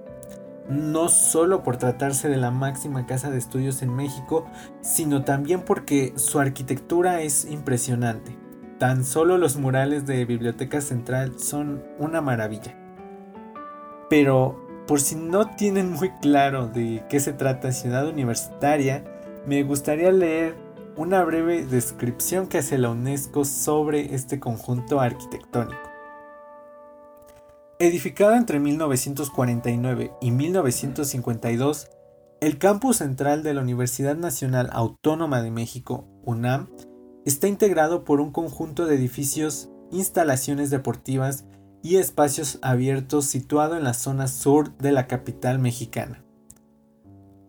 No 0.68 1.08
solo 1.08 1.62
por 1.62 1.76
tratarse 1.76 2.28
de 2.28 2.36
la 2.36 2.50
máxima 2.50 3.06
casa 3.06 3.30
de 3.30 3.38
estudios 3.38 3.82
en 3.82 3.94
México, 3.94 4.46
sino 4.80 5.22
también 5.22 5.62
porque 5.62 6.12
su 6.16 6.40
arquitectura 6.40 7.22
es 7.22 7.44
impresionante. 7.44 8.41
Tan 8.82 9.04
solo 9.04 9.38
los 9.38 9.58
murales 9.58 10.06
de 10.06 10.24
Biblioteca 10.24 10.80
Central 10.80 11.38
son 11.38 11.84
una 12.00 12.20
maravilla. 12.20 12.76
Pero 14.10 14.60
por 14.88 15.00
si 15.00 15.14
no 15.14 15.54
tienen 15.54 15.92
muy 15.92 16.10
claro 16.20 16.66
de 16.66 17.04
qué 17.08 17.20
se 17.20 17.32
trata 17.32 17.70
Ciudad 17.70 18.08
Universitaria, 18.08 19.04
me 19.46 19.62
gustaría 19.62 20.10
leer 20.10 20.56
una 20.96 21.22
breve 21.22 21.64
descripción 21.64 22.48
que 22.48 22.58
hace 22.58 22.76
la 22.76 22.90
UNESCO 22.90 23.44
sobre 23.44 24.16
este 24.16 24.40
conjunto 24.40 24.98
arquitectónico. 24.98 25.88
Edificado 27.78 28.34
entre 28.34 28.58
1949 28.58 30.10
y 30.20 30.32
1952, 30.32 31.88
el 32.40 32.58
campus 32.58 32.96
central 32.96 33.44
de 33.44 33.54
la 33.54 33.60
Universidad 33.60 34.16
Nacional 34.16 34.70
Autónoma 34.72 35.40
de 35.40 35.52
México, 35.52 36.08
UNAM, 36.24 36.68
está 37.24 37.48
integrado 37.48 38.04
por 38.04 38.20
un 38.20 38.32
conjunto 38.32 38.86
de 38.86 38.96
edificios, 38.96 39.70
instalaciones 39.90 40.70
deportivas 40.70 41.44
y 41.82 41.96
espacios 41.96 42.58
abiertos 42.62 43.26
situado 43.26 43.76
en 43.76 43.84
la 43.84 43.94
zona 43.94 44.28
sur 44.28 44.76
de 44.78 44.92
la 44.92 45.06
capital 45.06 45.58
mexicana. 45.58 46.24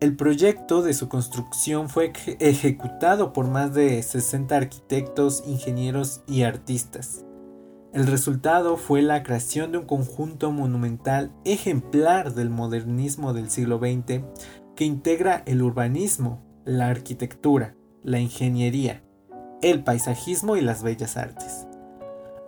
El 0.00 0.16
proyecto 0.16 0.82
de 0.82 0.92
su 0.92 1.08
construcción 1.08 1.88
fue 1.88 2.12
ejecutado 2.40 3.32
por 3.32 3.48
más 3.48 3.72
de 3.72 4.02
60 4.02 4.54
arquitectos, 4.56 5.44
ingenieros 5.46 6.22
y 6.26 6.42
artistas. 6.42 7.24
El 7.94 8.08
resultado 8.08 8.76
fue 8.76 9.02
la 9.02 9.22
creación 9.22 9.70
de 9.70 9.78
un 9.78 9.86
conjunto 9.86 10.50
monumental 10.50 11.32
ejemplar 11.44 12.34
del 12.34 12.50
modernismo 12.50 13.32
del 13.32 13.50
siglo 13.50 13.78
XX 13.78 14.24
que 14.74 14.84
integra 14.84 15.44
el 15.46 15.62
urbanismo, 15.62 16.42
la 16.64 16.88
arquitectura, 16.88 17.76
la 18.02 18.18
ingeniería, 18.18 19.03
el 19.70 19.82
paisajismo 19.82 20.56
y 20.56 20.60
las 20.60 20.82
bellas 20.82 21.16
artes 21.16 21.66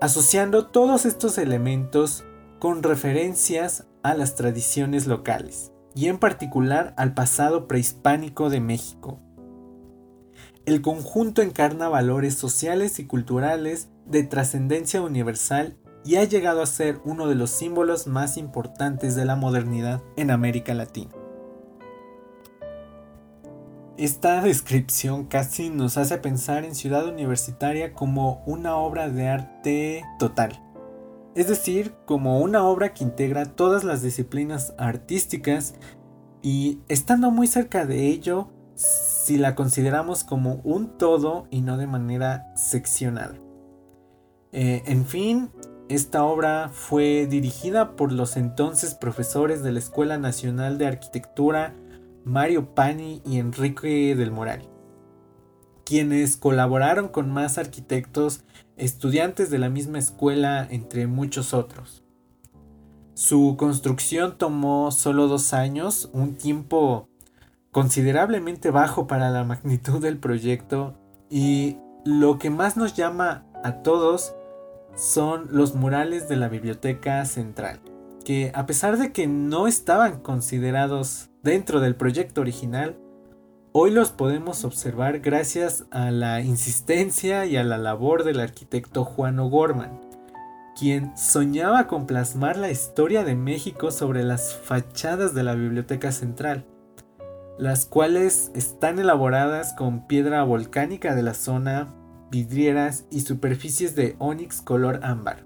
asociando 0.00 0.66
todos 0.66 1.06
estos 1.06 1.38
elementos 1.38 2.24
con 2.58 2.82
referencias 2.82 3.86
a 4.02 4.14
las 4.14 4.34
tradiciones 4.34 5.06
locales 5.06 5.72
y 5.94 6.08
en 6.08 6.18
particular 6.18 6.94
al 6.96 7.14
pasado 7.14 7.66
prehispánico 7.66 8.50
de 8.50 8.60
México. 8.60 9.20
El 10.66 10.82
conjunto 10.82 11.42
encarna 11.42 11.88
valores 11.88 12.34
sociales 12.34 12.98
y 12.98 13.06
culturales 13.06 13.88
de 14.04 14.24
trascendencia 14.24 15.00
universal 15.00 15.76
y 16.04 16.16
ha 16.16 16.24
llegado 16.24 16.62
a 16.62 16.66
ser 16.66 17.00
uno 17.04 17.28
de 17.28 17.34
los 17.34 17.50
símbolos 17.50 18.06
más 18.06 18.36
importantes 18.36 19.16
de 19.16 19.24
la 19.24 19.36
modernidad 19.36 20.02
en 20.16 20.30
América 20.30 20.74
Latina. 20.74 21.10
Esta 23.98 24.42
descripción 24.42 25.24
casi 25.24 25.70
nos 25.70 25.96
hace 25.96 26.18
pensar 26.18 26.66
en 26.66 26.74
Ciudad 26.74 27.08
Universitaria 27.08 27.94
como 27.94 28.42
una 28.44 28.76
obra 28.76 29.08
de 29.08 29.28
arte 29.28 30.04
total. 30.18 30.62
Es 31.34 31.48
decir, 31.48 31.94
como 32.04 32.40
una 32.40 32.66
obra 32.66 32.92
que 32.92 33.04
integra 33.04 33.46
todas 33.46 33.84
las 33.84 34.02
disciplinas 34.02 34.74
artísticas 34.76 35.76
y 36.42 36.80
estando 36.88 37.30
muy 37.30 37.46
cerca 37.46 37.86
de 37.86 38.08
ello 38.08 38.50
si 38.74 39.38
la 39.38 39.54
consideramos 39.54 40.24
como 40.24 40.60
un 40.62 40.98
todo 40.98 41.46
y 41.50 41.62
no 41.62 41.78
de 41.78 41.86
manera 41.86 42.52
seccionada. 42.54 43.38
Eh, 44.52 44.82
en 44.84 45.06
fin, 45.06 45.50
esta 45.88 46.22
obra 46.22 46.68
fue 46.70 47.26
dirigida 47.26 47.96
por 47.96 48.12
los 48.12 48.36
entonces 48.36 48.94
profesores 48.94 49.62
de 49.62 49.72
la 49.72 49.78
Escuela 49.78 50.18
Nacional 50.18 50.76
de 50.76 50.86
Arquitectura 50.86 51.74
Mario 52.26 52.74
Pani 52.74 53.22
y 53.24 53.38
Enrique 53.38 54.16
del 54.16 54.32
Moral, 54.32 54.68
quienes 55.84 56.36
colaboraron 56.36 57.06
con 57.06 57.30
más 57.30 57.56
arquitectos, 57.56 58.42
estudiantes 58.76 59.48
de 59.48 59.60
la 59.60 59.70
misma 59.70 60.00
escuela, 60.00 60.66
entre 60.68 61.06
muchos 61.06 61.54
otros. 61.54 62.02
Su 63.14 63.54
construcción 63.56 64.38
tomó 64.38 64.90
solo 64.90 65.28
dos 65.28 65.52
años, 65.52 66.10
un 66.12 66.34
tiempo 66.34 67.08
considerablemente 67.70 68.72
bajo 68.72 69.06
para 69.06 69.30
la 69.30 69.44
magnitud 69.44 70.02
del 70.02 70.18
proyecto 70.18 70.98
y 71.30 71.78
lo 72.04 72.40
que 72.40 72.50
más 72.50 72.76
nos 72.76 72.94
llama 72.94 73.46
a 73.62 73.82
todos 73.84 74.34
son 74.96 75.46
los 75.52 75.76
murales 75.76 76.28
de 76.28 76.34
la 76.34 76.48
biblioteca 76.48 77.24
central, 77.24 77.78
que 78.24 78.50
a 78.52 78.66
pesar 78.66 78.98
de 78.98 79.12
que 79.12 79.28
no 79.28 79.68
estaban 79.68 80.18
considerados 80.22 81.30
dentro 81.46 81.78
del 81.78 81.94
proyecto 81.94 82.40
original, 82.40 82.96
hoy 83.70 83.92
los 83.92 84.10
podemos 84.10 84.64
observar 84.64 85.20
gracias 85.20 85.84
a 85.92 86.10
la 86.10 86.40
insistencia 86.40 87.46
y 87.46 87.56
a 87.56 87.62
la 87.62 87.78
labor 87.78 88.24
del 88.24 88.40
arquitecto 88.40 89.04
Juan 89.04 89.38
O'Gorman, 89.38 90.00
quien 90.76 91.16
soñaba 91.16 91.86
con 91.86 92.08
plasmar 92.08 92.56
la 92.56 92.72
historia 92.72 93.22
de 93.22 93.36
México 93.36 93.92
sobre 93.92 94.24
las 94.24 94.56
fachadas 94.56 95.34
de 95.34 95.44
la 95.44 95.54
Biblioteca 95.54 96.10
Central, 96.10 96.66
las 97.60 97.86
cuales 97.86 98.50
están 98.56 98.98
elaboradas 98.98 99.72
con 99.72 100.08
piedra 100.08 100.42
volcánica 100.42 101.14
de 101.14 101.22
la 101.22 101.34
zona, 101.34 101.94
vidrieras 102.28 103.04
y 103.08 103.20
superficies 103.20 103.94
de 103.94 104.16
ónix 104.18 104.60
color 104.62 104.98
ámbar. 105.04 105.45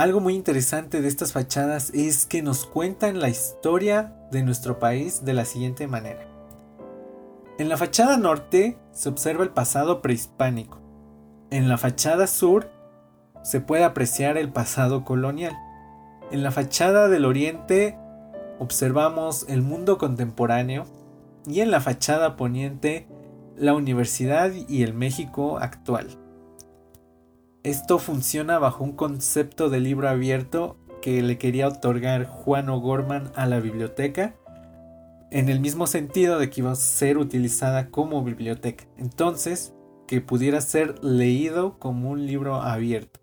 Algo 0.00 0.20
muy 0.20 0.34
interesante 0.34 1.02
de 1.02 1.08
estas 1.08 1.34
fachadas 1.34 1.90
es 1.92 2.24
que 2.24 2.40
nos 2.40 2.64
cuentan 2.64 3.20
la 3.20 3.28
historia 3.28 4.16
de 4.32 4.42
nuestro 4.42 4.78
país 4.78 5.26
de 5.26 5.34
la 5.34 5.44
siguiente 5.44 5.86
manera. 5.88 6.26
En 7.58 7.68
la 7.68 7.76
fachada 7.76 8.16
norte 8.16 8.78
se 8.92 9.10
observa 9.10 9.44
el 9.44 9.50
pasado 9.50 10.00
prehispánico. 10.00 10.80
En 11.50 11.68
la 11.68 11.76
fachada 11.76 12.26
sur 12.28 12.70
se 13.42 13.60
puede 13.60 13.84
apreciar 13.84 14.38
el 14.38 14.50
pasado 14.50 15.04
colonial. 15.04 15.52
En 16.30 16.42
la 16.42 16.50
fachada 16.50 17.08
del 17.08 17.26
oriente 17.26 17.98
observamos 18.58 19.44
el 19.50 19.60
mundo 19.60 19.98
contemporáneo 19.98 20.86
y 21.46 21.60
en 21.60 21.70
la 21.70 21.82
fachada 21.82 22.36
poniente 22.36 23.06
la 23.54 23.74
universidad 23.74 24.50
y 24.66 24.82
el 24.82 24.94
México 24.94 25.58
actual. 25.58 26.19
Esto 27.62 27.98
funciona 27.98 28.58
bajo 28.58 28.84
un 28.84 28.92
concepto 28.92 29.68
de 29.70 29.80
libro 29.80 30.08
abierto 30.08 30.76
que 31.02 31.22
le 31.22 31.38
quería 31.38 31.68
otorgar 31.68 32.26
Juan 32.26 32.68
O'Gorman 32.68 33.32
a 33.34 33.46
la 33.46 33.60
biblioteca, 33.60 34.34
en 35.30 35.48
el 35.48 35.60
mismo 35.60 35.86
sentido 35.86 36.38
de 36.38 36.50
que 36.50 36.60
iba 36.60 36.72
a 36.72 36.76
ser 36.76 37.18
utilizada 37.18 37.90
como 37.90 38.24
biblioteca. 38.24 38.84
Entonces, 38.98 39.74
que 40.06 40.20
pudiera 40.20 40.60
ser 40.60 41.02
leído 41.04 41.78
como 41.78 42.10
un 42.10 42.26
libro 42.26 42.56
abierto. 42.56 43.20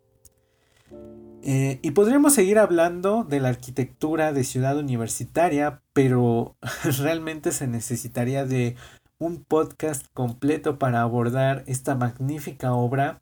Eh, 1.44 1.80
y 1.82 1.92
podríamos 1.92 2.34
seguir 2.34 2.60
hablando 2.60 3.24
de 3.24 3.40
la 3.40 3.50
arquitectura 3.50 4.34
de 4.34 4.44
ciudad 4.44 4.78
universitaria, 4.78 5.82
pero 5.94 6.56
realmente 7.00 7.52
se 7.52 7.68
necesitaría 7.68 8.46
de 8.46 8.76
un 9.20 9.44
podcast 9.44 10.06
completo 10.14 10.78
para 10.78 11.02
abordar 11.02 11.64
esta 11.68 11.96
magnífica 11.96 12.74
obra. 12.74 13.22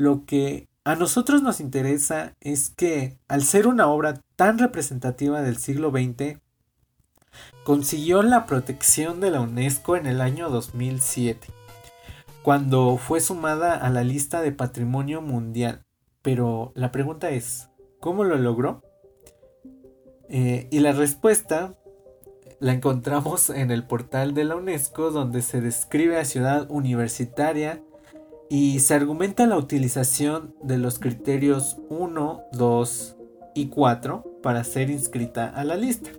Lo 0.00 0.24
que 0.24 0.70
a 0.82 0.94
nosotros 0.94 1.42
nos 1.42 1.60
interesa 1.60 2.34
es 2.40 2.70
que 2.70 3.18
al 3.28 3.42
ser 3.42 3.66
una 3.66 3.86
obra 3.88 4.22
tan 4.34 4.58
representativa 4.58 5.42
del 5.42 5.58
siglo 5.58 5.90
XX, 5.90 6.38
consiguió 7.64 8.22
la 8.22 8.46
protección 8.46 9.20
de 9.20 9.30
la 9.30 9.42
UNESCO 9.42 9.96
en 9.96 10.06
el 10.06 10.22
año 10.22 10.48
2007, 10.48 11.48
cuando 12.42 12.96
fue 12.96 13.20
sumada 13.20 13.74
a 13.74 13.90
la 13.90 14.02
lista 14.02 14.40
de 14.40 14.52
patrimonio 14.52 15.20
mundial. 15.20 15.82
Pero 16.22 16.72
la 16.74 16.92
pregunta 16.92 17.28
es, 17.28 17.68
¿cómo 18.00 18.24
lo 18.24 18.38
logró? 18.38 18.82
Eh, 20.30 20.66
y 20.70 20.80
la 20.80 20.92
respuesta 20.92 21.74
la 22.58 22.72
encontramos 22.72 23.50
en 23.50 23.70
el 23.70 23.84
portal 23.84 24.32
de 24.32 24.44
la 24.44 24.56
UNESCO 24.56 25.10
donde 25.10 25.42
se 25.42 25.60
describe 25.60 26.18
a 26.18 26.24
ciudad 26.24 26.70
universitaria 26.70 27.82
y 28.52 28.80
se 28.80 28.94
argumenta 28.94 29.46
la 29.46 29.56
utilización 29.56 30.56
de 30.60 30.76
los 30.76 30.98
criterios 30.98 31.78
1, 31.88 32.42
2 32.52 33.16
y 33.54 33.68
4 33.68 34.40
para 34.42 34.64
ser 34.64 34.90
inscrita 34.90 35.48
a 35.48 35.62
la 35.62 35.76
lista. 35.76 36.10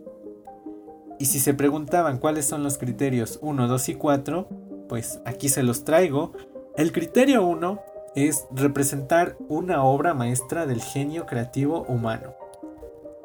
Y 1.19 1.25
si 1.25 1.39
se 1.39 1.53
preguntaban 1.53 2.19
cuáles 2.19 2.45
son 2.45 2.63
los 2.63 2.77
criterios 2.77 3.38
1, 3.41 3.67
2 3.67 3.89
y 3.89 3.95
4, 3.95 4.47
pues 4.88 5.19
aquí 5.25 5.50
se 5.50 5.61
los 5.61 5.83
traigo. 5.83 6.31
El 6.77 6.93
criterio 6.93 7.45
1 7.45 7.81
es 8.15 8.47
representar 8.51 9.35
una 9.50 9.83
obra 9.83 10.13
maestra 10.13 10.65
del 10.65 10.81
genio 10.81 11.25
creativo 11.25 11.83
humano. 11.89 12.33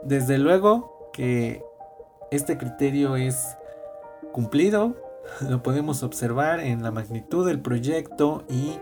Desde 0.02 0.36
luego 0.36 1.10
que 1.12 1.62
este 2.32 2.58
criterio 2.58 3.14
es 3.14 3.56
cumplido, 4.32 4.96
lo 5.48 5.62
podemos 5.62 6.02
observar 6.02 6.58
en 6.58 6.82
la 6.82 6.90
magnitud 6.90 7.46
del 7.46 7.60
proyecto 7.60 8.42
y 8.48 8.80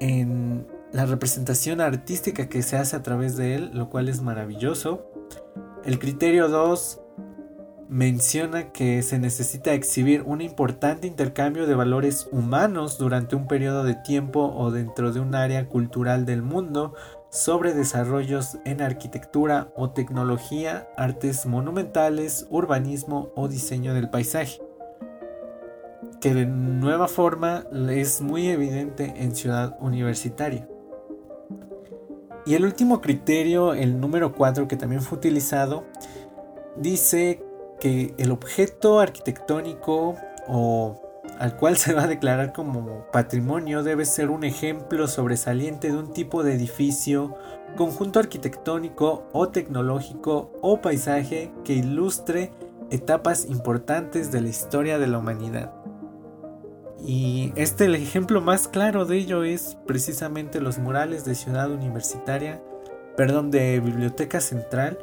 en 0.00 0.66
la 0.92 1.06
representación 1.06 1.80
artística 1.80 2.48
que 2.48 2.62
se 2.62 2.76
hace 2.76 2.96
a 2.96 3.02
través 3.02 3.36
de 3.36 3.56
él, 3.56 3.70
lo 3.74 3.90
cual 3.90 4.08
es 4.08 4.22
maravilloso. 4.22 5.10
El 5.84 5.98
criterio 5.98 6.48
2 6.48 7.00
menciona 7.88 8.72
que 8.72 9.02
se 9.02 9.18
necesita 9.18 9.74
exhibir 9.74 10.22
un 10.22 10.40
importante 10.40 11.06
intercambio 11.06 11.66
de 11.66 11.74
valores 11.74 12.28
humanos 12.32 12.98
durante 12.98 13.36
un 13.36 13.46
periodo 13.46 13.84
de 13.84 13.94
tiempo 13.94 14.52
o 14.56 14.70
dentro 14.70 15.12
de 15.12 15.20
un 15.20 15.34
área 15.34 15.68
cultural 15.68 16.24
del 16.24 16.42
mundo 16.42 16.94
sobre 17.30 17.74
desarrollos 17.74 18.58
en 18.64 18.80
arquitectura 18.80 19.72
o 19.76 19.90
tecnología, 19.90 20.88
artes 20.96 21.46
monumentales, 21.46 22.46
urbanismo 22.50 23.30
o 23.34 23.48
diseño 23.48 23.92
del 23.92 24.08
paisaje. 24.08 24.60
Que 26.20 26.34
de 26.34 26.46
nueva 26.46 27.08
forma 27.08 27.64
es 27.90 28.20
muy 28.20 28.48
evidente 28.48 29.14
en 29.16 29.34
ciudad 29.34 29.76
universitaria. 29.80 30.68
Y 32.46 32.54
el 32.54 32.64
último 32.64 33.00
criterio, 33.00 33.72
el 33.72 34.00
número 34.00 34.34
4 34.34 34.68
que 34.68 34.76
también 34.76 35.00
fue 35.00 35.18
utilizado, 35.18 35.84
dice 36.76 37.42
que 37.80 38.14
el 38.18 38.30
objeto 38.30 39.00
arquitectónico 39.00 40.16
o 40.46 41.00
al 41.38 41.56
cual 41.56 41.76
se 41.78 41.94
va 41.94 42.04
a 42.04 42.06
declarar 42.06 42.52
como 42.52 43.06
patrimonio 43.12 43.82
debe 43.82 44.04
ser 44.04 44.30
un 44.30 44.44
ejemplo 44.44 45.08
sobresaliente 45.08 45.88
de 45.88 45.96
un 45.96 46.12
tipo 46.12 46.42
de 46.42 46.54
edificio, 46.54 47.36
conjunto 47.76 48.20
arquitectónico 48.20 49.24
o 49.32 49.48
tecnológico 49.48 50.52
o 50.60 50.80
paisaje 50.80 51.50
que 51.64 51.74
ilustre 51.74 52.52
etapas 52.90 53.46
importantes 53.46 54.30
de 54.30 54.40
la 54.42 54.48
historia 54.48 54.98
de 54.98 55.06
la 55.06 55.18
humanidad. 55.18 55.83
Y 57.04 57.52
este 57.56 57.84
el 57.84 57.94
ejemplo 57.94 58.40
más 58.40 58.66
claro 58.66 59.04
de 59.04 59.18
ello 59.18 59.44
es 59.44 59.76
precisamente 59.86 60.60
los 60.60 60.78
murales 60.78 61.24
de 61.24 61.34
Ciudad 61.34 61.70
Universitaria, 61.70 62.62
perdón, 63.16 63.50
de 63.50 63.78
Biblioteca 63.80 64.40
Central, 64.40 64.98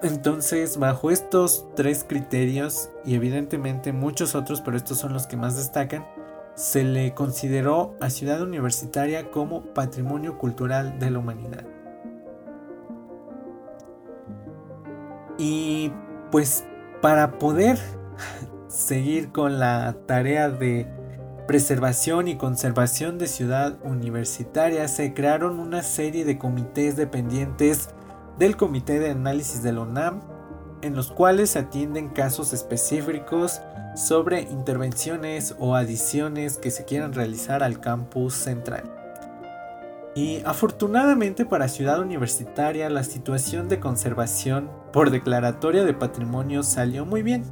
entonces, 0.00 0.78
bajo 0.78 1.10
estos 1.10 1.66
tres 1.74 2.04
criterios 2.08 2.88
y 3.04 3.16
evidentemente 3.16 3.92
muchos 3.92 4.36
otros, 4.36 4.60
pero 4.60 4.76
estos 4.76 4.98
son 4.98 5.12
los 5.12 5.26
que 5.26 5.36
más 5.36 5.56
destacan, 5.56 6.06
se 6.54 6.84
le 6.84 7.14
consideró 7.14 7.96
a 8.00 8.08
Ciudad 8.08 8.40
Universitaria 8.42 9.32
como 9.32 9.62
Patrimonio 9.74 10.38
Cultural 10.38 11.00
de 11.00 11.10
la 11.10 11.18
Humanidad. 11.18 11.64
Y 15.36 15.92
pues 16.30 16.64
para 17.02 17.38
poder 17.38 17.76
seguir 18.68 19.32
con 19.32 19.58
la 19.58 19.96
tarea 20.06 20.48
de 20.48 20.86
preservación 21.48 22.28
y 22.28 22.36
conservación 22.36 23.16
de 23.16 23.26
ciudad 23.26 23.78
universitaria 23.82 24.86
se 24.86 25.14
crearon 25.14 25.58
una 25.58 25.82
serie 25.82 26.26
de 26.26 26.36
comités 26.36 26.94
dependientes 26.94 27.88
del 28.38 28.58
Comité 28.58 28.98
de 28.98 29.12
Análisis 29.12 29.62
de 29.62 29.72
la 29.72 29.80
UNAM, 29.80 30.20
en 30.82 30.94
los 30.94 31.10
cuales 31.10 31.48
se 31.48 31.60
atienden 31.60 32.10
casos 32.10 32.52
específicos 32.52 33.62
sobre 33.96 34.42
intervenciones 34.42 35.56
o 35.58 35.74
adiciones 35.74 36.58
que 36.58 36.70
se 36.70 36.84
quieran 36.84 37.14
realizar 37.14 37.62
al 37.62 37.80
campus 37.80 38.34
central. 38.34 38.84
Y 40.14 40.42
afortunadamente 40.44 41.46
para 41.46 41.68
Ciudad 41.68 41.98
Universitaria 42.00 42.90
la 42.90 43.04
situación 43.04 43.70
de 43.70 43.80
conservación 43.80 44.70
por 44.92 45.10
declaratoria 45.10 45.84
de 45.84 45.94
patrimonio 45.94 46.62
salió 46.62 47.06
muy 47.06 47.22
bien. 47.22 47.44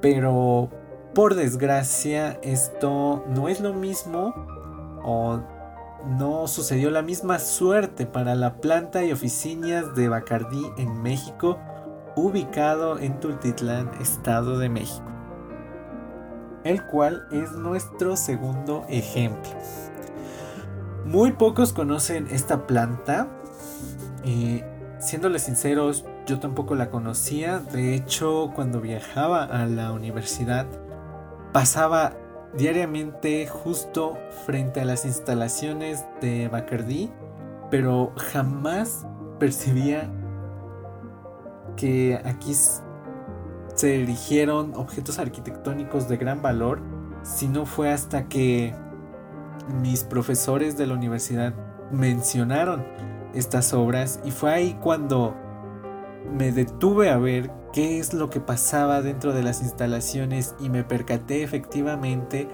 Pero 0.00 0.70
por 1.14 1.36
desgracia 1.36 2.38
esto 2.42 3.24
no 3.28 3.48
es 3.48 3.60
lo 3.60 3.72
mismo 3.72 4.34
o 5.04 5.40
no 6.18 6.48
sucedió 6.48 6.90
la 6.90 7.02
misma 7.02 7.38
suerte 7.38 8.04
para 8.04 8.34
la 8.34 8.54
planta 8.56 9.04
y 9.04 9.12
oficinas 9.12 9.94
de 9.94 10.08
Bacardí 10.08 10.66
en 10.76 11.02
México, 11.02 11.58
ubicado 12.16 12.98
en 12.98 13.20
Tultitlán, 13.20 13.90
Estado 14.00 14.58
de 14.58 14.68
México, 14.68 15.06
el 16.64 16.84
cual 16.86 17.26
es 17.32 17.52
nuestro 17.52 18.16
segundo 18.16 18.84
ejemplo. 18.88 19.52
Muy 21.06 21.32
pocos 21.32 21.72
conocen 21.72 22.28
esta 22.30 22.66
planta, 22.66 23.28
y 24.24 24.62
siéndoles 24.98 25.42
sinceros, 25.42 26.04
yo 26.26 26.38
tampoco 26.38 26.74
la 26.74 26.90
conocía, 26.90 27.60
de 27.60 27.94
hecho 27.94 28.50
cuando 28.54 28.80
viajaba 28.80 29.44
a 29.44 29.66
la 29.66 29.92
universidad 29.92 30.66
pasaba 31.54 32.16
diariamente 32.56 33.46
justo 33.46 34.18
frente 34.44 34.80
a 34.80 34.84
las 34.84 35.04
instalaciones 35.04 36.04
de 36.20 36.48
Bacardi, 36.48 37.12
pero 37.70 38.12
jamás 38.16 39.06
percibía 39.38 40.10
que 41.76 42.20
aquí 42.24 42.54
se 43.74 44.02
erigieron 44.02 44.74
objetos 44.74 45.20
arquitectónicos 45.20 46.08
de 46.08 46.16
gran 46.16 46.42
valor, 46.42 46.80
si 47.22 47.46
no 47.46 47.66
fue 47.66 47.92
hasta 47.92 48.28
que 48.28 48.74
mis 49.80 50.02
profesores 50.02 50.76
de 50.76 50.88
la 50.88 50.94
universidad 50.94 51.54
mencionaron 51.92 52.84
estas 53.32 53.72
obras. 53.72 54.18
Y 54.24 54.32
fue 54.32 54.52
ahí 54.52 54.76
cuando 54.82 55.36
me 56.36 56.50
detuve 56.50 57.10
a 57.10 57.16
ver 57.16 57.52
qué 57.74 57.98
es 57.98 58.14
lo 58.14 58.30
que 58.30 58.38
pasaba 58.38 59.02
dentro 59.02 59.32
de 59.32 59.42
las 59.42 59.60
instalaciones 59.60 60.54
y 60.60 60.70
me 60.70 60.84
percaté 60.84 61.42
efectivamente 61.42 62.48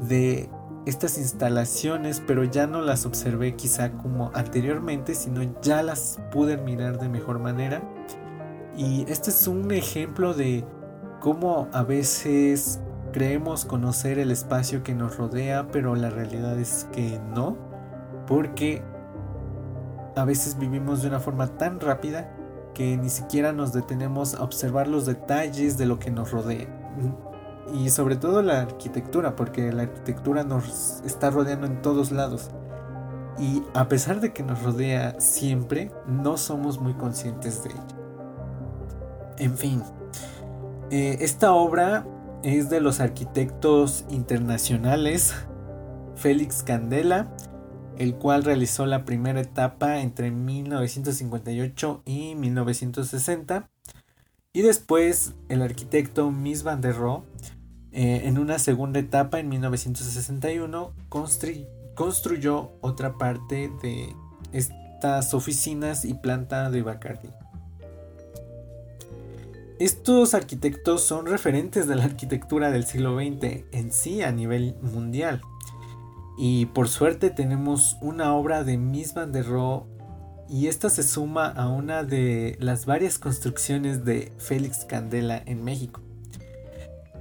de 0.00 0.48
estas 0.86 1.18
instalaciones, 1.18 2.22
pero 2.24 2.44
ya 2.44 2.68
no 2.68 2.80
las 2.80 3.04
observé 3.04 3.56
quizá 3.56 3.90
como 3.90 4.30
anteriormente, 4.32 5.16
sino 5.16 5.42
ya 5.60 5.82
las 5.82 6.20
pude 6.30 6.56
mirar 6.56 7.00
de 7.00 7.08
mejor 7.08 7.40
manera. 7.40 7.82
Y 8.76 9.04
este 9.08 9.30
es 9.30 9.48
un 9.48 9.72
ejemplo 9.72 10.34
de 10.34 10.64
cómo 11.18 11.66
a 11.72 11.82
veces 11.82 12.78
creemos 13.12 13.64
conocer 13.64 14.20
el 14.20 14.30
espacio 14.30 14.84
que 14.84 14.94
nos 14.94 15.16
rodea, 15.16 15.66
pero 15.72 15.96
la 15.96 16.10
realidad 16.10 16.56
es 16.60 16.86
que 16.92 17.18
no, 17.34 17.56
porque 18.28 18.84
a 20.14 20.24
veces 20.24 20.56
vivimos 20.60 21.02
de 21.02 21.08
una 21.08 21.18
forma 21.18 21.48
tan 21.58 21.80
rápida 21.80 22.36
que 22.80 22.96
ni 22.96 23.10
siquiera 23.10 23.52
nos 23.52 23.74
detenemos 23.74 24.34
a 24.34 24.42
observar 24.42 24.88
los 24.88 25.04
detalles 25.04 25.76
de 25.76 25.84
lo 25.84 25.98
que 25.98 26.10
nos 26.10 26.30
rodea. 26.30 26.66
Y 27.74 27.90
sobre 27.90 28.16
todo 28.16 28.40
la 28.40 28.62
arquitectura, 28.62 29.36
porque 29.36 29.70
la 29.70 29.82
arquitectura 29.82 30.44
nos 30.44 31.02
está 31.04 31.28
rodeando 31.28 31.66
en 31.66 31.82
todos 31.82 32.10
lados. 32.10 32.50
y 33.38 33.62
a 33.74 33.86
pesar 33.86 34.20
de 34.20 34.32
que 34.32 34.42
nos 34.42 34.62
rodea 34.62 35.20
siempre, 35.20 35.90
no 36.06 36.38
somos 36.38 36.80
muy 36.80 36.94
conscientes 36.94 37.62
de 37.62 37.70
ella. 37.70 37.86
En 39.36 39.58
fin, 39.58 39.82
eh, 40.90 41.18
esta 41.20 41.52
obra 41.52 42.06
es 42.42 42.70
de 42.70 42.80
los 42.80 43.00
arquitectos 43.00 44.06
internacionales 44.08 45.34
Félix 46.16 46.62
Candela, 46.62 47.28
el 48.00 48.14
cual 48.14 48.44
realizó 48.44 48.86
la 48.86 49.04
primera 49.04 49.42
etapa 49.42 50.00
entre 50.00 50.30
1958 50.30 52.02
y 52.06 52.34
1960, 52.34 53.68
y 54.54 54.62
después 54.62 55.34
el 55.50 55.60
arquitecto 55.60 56.30
Mies 56.30 56.62
van 56.62 56.80
der 56.80 56.96
Rohe, 56.96 57.24
eh, 57.92 58.22
en 58.24 58.38
una 58.38 58.58
segunda 58.58 59.00
etapa 59.00 59.38
en 59.38 59.50
1961, 59.50 60.94
construyó 61.94 62.72
otra 62.80 63.18
parte 63.18 63.70
de 63.82 64.16
estas 64.52 65.34
oficinas 65.34 66.06
y 66.06 66.14
planta 66.14 66.70
de 66.70 66.80
Bacardi. 66.80 67.28
Estos 69.78 70.32
arquitectos 70.32 71.04
son 71.04 71.26
referentes 71.26 71.86
de 71.86 71.96
la 71.96 72.04
arquitectura 72.04 72.70
del 72.70 72.86
siglo 72.86 73.18
XX 73.18 73.64
en 73.72 73.92
sí 73.92 74.22
a 74.22 74.32
nivel 74.32 74.74
mundial. 74.80 75.42
Y 76.42 76.64
por 76.64 76.88
suerte 76.88 77.28
tenemos 77.28 77.98
una 78.00 78.32
obra 78.32 78.64
de 78.64 78.78
Mies 78.78 79.12
van 79.12 79.30
der 79.30 79.46
Rohe 79.46 79.82
y 80.48 80.68
esta 80.68 80.88
se 80.88 81.02
suma 81.02 81.48
a 81.48 81.68
una 81.68 82.02
de 82.02 82.56
las 82.60 82.86
varias 82.86 83.18
construcciones 83.18 84.06
de 84.06 84.32
Félix 84.38 84.86
Candela 84.86 85.42
en 85.44 85.62
México. 85.62 86.00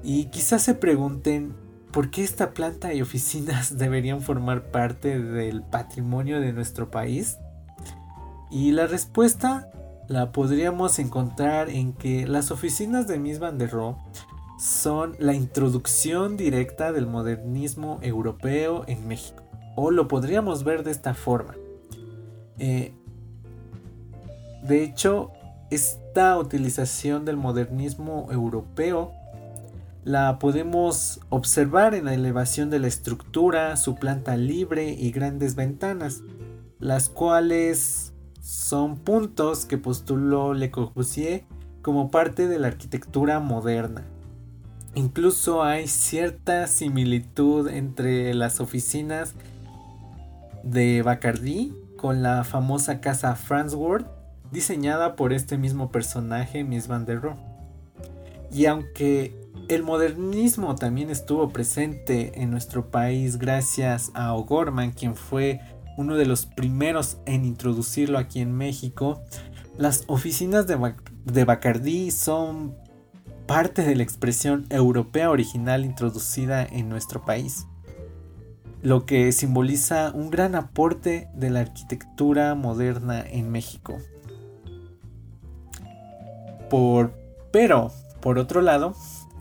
Y 0.03 0.27
quizás 0.27 0.63
se 0.63 0.73
pregunten 0.73 1.53
por 1.91 2.11
qué 2.11 2.23
esta 2.23 2.51
planta 2.51 2.93
y 2.93 3.01
oficinas 3.01 3.77
deberían 3.77 4.21
formar 4.21 4.71
parte 4.71 5.19
del 5.19 5.63
patrimonio 5.63 6.39
de 6.39 6.53
nuestro 6.53 6.89
país. 6.89 7.39
Y 8.49 8.71
la 8.71 8.87
respuesta 8.87 9.69
la 10.07 10.31
podríamos 10.31 10.97
encontrar 10.97 11.69
en 11.69 11.91
que 11.91 12.25
las 12.25 12.51
oficinas 12.51 13.05
de 13.05 13.19
Mies 13.19 13.39
van 13.39 13.57
der 13.57 13.71
Rohe 13.71 13.97
son 14.59 15.15
la 15.19 15.33
introducción 15.33 16.35
directa 16.35 16.91
del 16.91 17.07
modernismo 17.07 17.99
europeo 18.01 18.83
en 18.87 19.07
México. 19.07 19.41
O 19.75 19.89
lo 19.89 20.09
podríamos 20.09 20.65
ver 20.65 20.83
de 20.83 20.91
esta 20.91 21.13
forma. 21.13 21.55
Eh, 22.57 22.93
de 24.63 24.83
hecho, 24.83 25.31
esta 25.71 26.37
utilización 26.37 27.23
del 27.23 27.37
modernismo 27.37 28.27
europeo 28.31 29.13
la 30.03 30.39
podemos 30.39 31.21
observar 31.29 31.95
en 31.95 32.05
la 32.05 32.13
elevación 32.13 32.69
de 32.69 32.79
la 32.79 32.87
estructura, 32.87 33.77
su 33.77 33.95
planta 33.95 34.35
libre 34.35 34.91
y 34.91 35.11
grandes 35.11 35.55
ventanas, 35.55 36.21
las 36.79 37.07
cuales 37.07 38.11
son 38.41 38.97
puntos 38.97 39.65
que 39.65 39.77
postuló 39.77 40.53
Le 40.53 40.71
Corbusier 40.71 41.45
como 41.81 42.11
parte 42.11 42.47
de 42.47 42.59
la 42.59 42.67
arquitectura 42.67 43.39
moderna. 43.39 44.05
Incluso 44.95 45.63
hay 45.63 45.87
cierta 45.87 46.67
similitud 46.67 47.69
entre 47.69 48.33
las 48.33 48.59
oficinas 48.59 49.33
de 50.63 51.01
Bacardi 51.01 51.73
con 51.95 52.23
la 52.23 52.43
famosa 52.43 52.99
casa 53.01 53.35
Farnsworth 53.35 54.07
diseñada 54.51 55.15
por 55.15 55.31
este 55.31 55.57
mismo 55.57 55.91
personaje, 55.91 56.63
Miss 56.63 56.87
Van 56.87 57.05
der 57.05 57.21
Rohe. 57.21 57.37
Y 58.51 58.65
aunque 58.65 59.35
el 59.67 59.83
modernismo 59.83 60.75
también 60.75 61.11
estuvo 61.11 61.49
presente 61.49 62.41
en 62.41 62.49
nuestro 62.49 62.89
país 62.89 63.37
gracias 63.37 64.11
a 64.15 64.33
O'Gorman, 64.33 64.91
quien 64.91 65.15
fue 65.15 65.59
uno 65.97 66.15
de 66.15 66.25
los 66.25 66.45
primeros 66.45 67.17
en 67.25 67.45
introducirlo 67.45 68.17
aquí 68.17 68.39
en 68.39 68.53
México, 68.53 69.21
las 69.77 70.03
oficinas 70.07 70.65
de, 70.65 70.95
de 71.25 71.43
Bacardí 71.45 72.09
son 72.09 72.75
parte 73.49 73.81
de 73.81 73.95
la 73.95 74.03
expresión 74.03 74.67
europea 74.69 75.31
original 75.31 75.83
introducida 75.83 76.63
en 76.63 76.87
nuestro 76.87 77.25
país, 77.25 77.65
lo 78.83 79.07
que 79.07 79.31
simboliza 79.31 80.11
un 80.13 80.29
gran 80.29 80.53
aporte 80.53 81.29
de 81.33 81.49
la 81.49 81.61
arquitectura 81.61 82.53
moderna 82.53 83.25
en 83.27 83.49
México. 83.49 83.97
Por, 86.69 87.11
pero, 87.51 87.91
por 88.21 88.37
otro 88.37 88.61
lado, 88.61 88.93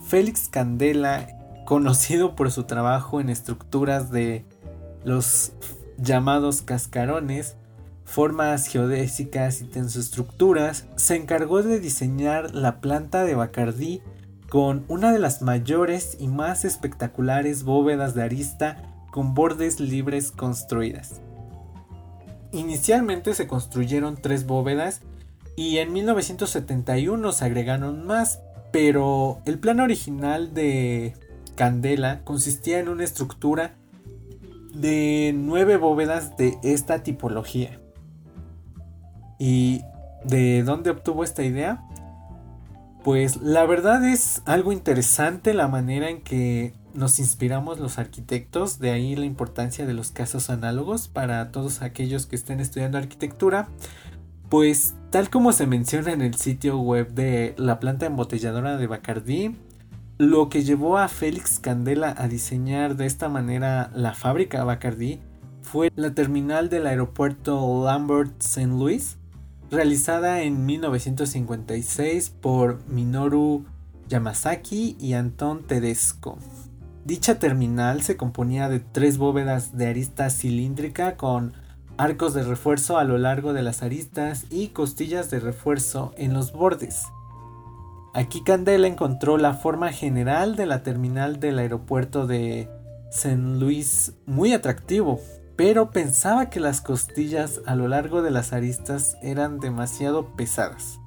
Félix 0.07 0.49
Candela, 0.49 1.29
conocido 1.66 2.35
por 2.35 2.51
su 2.51 2.64
trabajo 2.64 3.21
en 3.21 3.29
estructuras 3.29 4.11
de 4.11 4.47
los 5.05 5.53
llamados 5.99 6.62
cascarones, 6.62 7.57
formas 8.09 8.66
geodésicas 8.66 9.61
y 9.61 9.64
tensoestructuras, 9.64 10.87
se 10.97 11.14
encargó 11.14 11.62
de 11.62 11.79
diseñar 11.79 12.55
la 12.55 12.81
planta 12.81 13.23
de 13.25 13.35
Bacardí 13.35 14.01
con 14.49 14.87
una 14.88 15.12
de 15.12 15.18
las 15.18 15.42
mayores 15.42 16.16
y 16.18 16.27
más 16.27 16.64
espectaculares 16.64 17.64
bóvedas 17.64 18.14
de 18.14 18.23
arista 18.23 18.83
con 19.11 19.35
bordes 19.35 19.79
libres 19.79 20.31
construidas. 20.31 21.21
Inicialmente 22.51 23.35
se 23.35 23.47
construyeron 23.47 24.16
tres 24.16 24.47
bóvedas 24.47 25.03
y 25.55 25.77
en 25.77 25.92
1971 25.92 27.33
se 27.33 27.44
agregaron 27.44 28.07
más, 28.07 28.40
pero 28.73 29.42
el 29.44 29.59
plan 29.59 29.81
original 29.81 30.55
de 30.55 31.12
Candela 31.57 32.25
consistía 32.25 32.79
en 32.79 32.88
una 32.88 33.05
estructura 33.05 33.75
de 34.73 35.35
nueve 35.37 35.77
bóvedas 35.77 36.38
de 36.38 36.57
esta 36.62 37.03
tipología. 37.03 37.79
¿Y 39.38 39.83
de 40.24 40.62
dónde 40.62 40.90
obtuvo 40.90 41.24
esta 41.24 41.44
idea? 41.44 41.85
Pues 43.05 43.37
la 43.37 43.64
verdad 43.64 44.05
es 44.05 44.42
algo 44.44 44.72
interesante 44.72 45.55
la 45.55 45.68
manera 45.68 46.11
en 46.11 46.20
que 46.20 46.74
nos 46.94 47.20
inspiramos 47.20 47.79
los 47.79 47.98
arquitectos, 47.98 48.79
de 48.79 48.90
ahí 48.90 49.14
la 49.14 49.24
importancia 49.24 49.87
de 49.87 49.94
los 49.94 50.11
casos 50.11 50.51
análogos 50.51 51.09
para 51.09 51.53
todos 51.53 51.83
aquellos 51.83 52.27
que 52.27 52.37
estén 52.37 52.61
estudiando 52.61 52.98
arquitectura. 52.98 53.68
Pues 54.48 54.94
tal 55.11 55.31
como 55.31 55.53
se 55.53 55.66
menciona 55.66 56.12
en 56.12 56.22
el 56.22 56.35
sitio 56.35 56.79
web 56.79 57.12
de 57.12 57.55
la 57.57 57.79
planta 57.79 58.07
embotelladora 58.07 58.77
de 58.77 58.87
Bacardí, 58.87 59.57
lo 60.18 60.48
que 60.48 60.64
llevó 60.64 60.98
a 60.98 61.07
Félix 61.07 61.61
Candela 61.61 62.12
a 62.18 62.27
diseñar 62.27 62.96
de 62.96 63.07
esta 63.07 63.29
manera 63.29 63.90
la 63.94 64.14
fábrica 64.14 64.64
Bacardi 64.64 65.20
fue 65.62 65.92
la 65.94 66.12
terminal 66.12 66.68
del 66.68 66.87
aeropuerto 66.87 67.85
Lambert 67.85 68.33
St. 68.40 68.66
Louis, 68.66 69.18
realizada 69.71 70.43
en 70.43 70.65
1956 70.65 72.31
por 72.31 72.79
Minoru 72.89 73.65
Yamasaki 74.09 74.97
y 74.99 75.13
Anton 75.13 75.67
Tedesco. 75.67 76.39
Dicha 77.05 77.39
terminal 77.39 78.03
se 78.03 78.17
componía 78.17 78.69
de 78.69 78.81
tres 78.81 79.19
bóvedas 79.19 79.77
de 79.77 79.87
arista 79.87 80.31
cilíndrica 80.31 81.17
con 81.17 81.53
arcos 81.97 82.33
de 82.35 82.45
refuerzo 82.45 82.99
a 82.99 83.05
lo 83.05 83.19
largo 83.19 83.53
de 83.53 83.63
las 83.63 83.83
aristas 83.83 84.47
y 84.51 84.69
costillas 84.69 85.31
de 85.31 85.41
refuerzo 85.41 86.13
en 86.17 86.33
los 86.33 86.53
bordes. 86.53 87.05
Aquí 88.15 88.43
Candela 88.43 88.87
encontró 88.87 89.37
la 89.37 89.55
forma 89.55 89.93
general 89.93 90.57
de 90.57 90.67
la 90.67 90.83
terminal 90.83 91.41
del 91.41 91.59
aeropuerto 91.59 92.27
de 92.27 92.69
St. 93.11 93.37
Louis 93.37 94.15
muy 94.27 94.53
atractivo, 94.53 95.21
pero 95.59 95.90
pensaba 95.90 96.51
que 96.51 96.61
las 96.61 96.81
costillas 96.81 97.62
a 97.66 97.75
lo 97.75 97.88
largo 97.88 98.23
de 98.23 98.31
las 98.31 98.53
aristas 98.53 99.18
eran 99.23 99.59
demasiado 99.59 100.37
pesadas, 100.37 101.01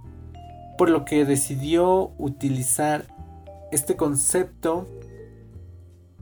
por 0.77 0.89
lo 0.89 1.05
que 1.05 1.23
decidió 1.23 2.11
utilizar 2.17 3.05
este 3.71 3.95
concepto 3.95 4.89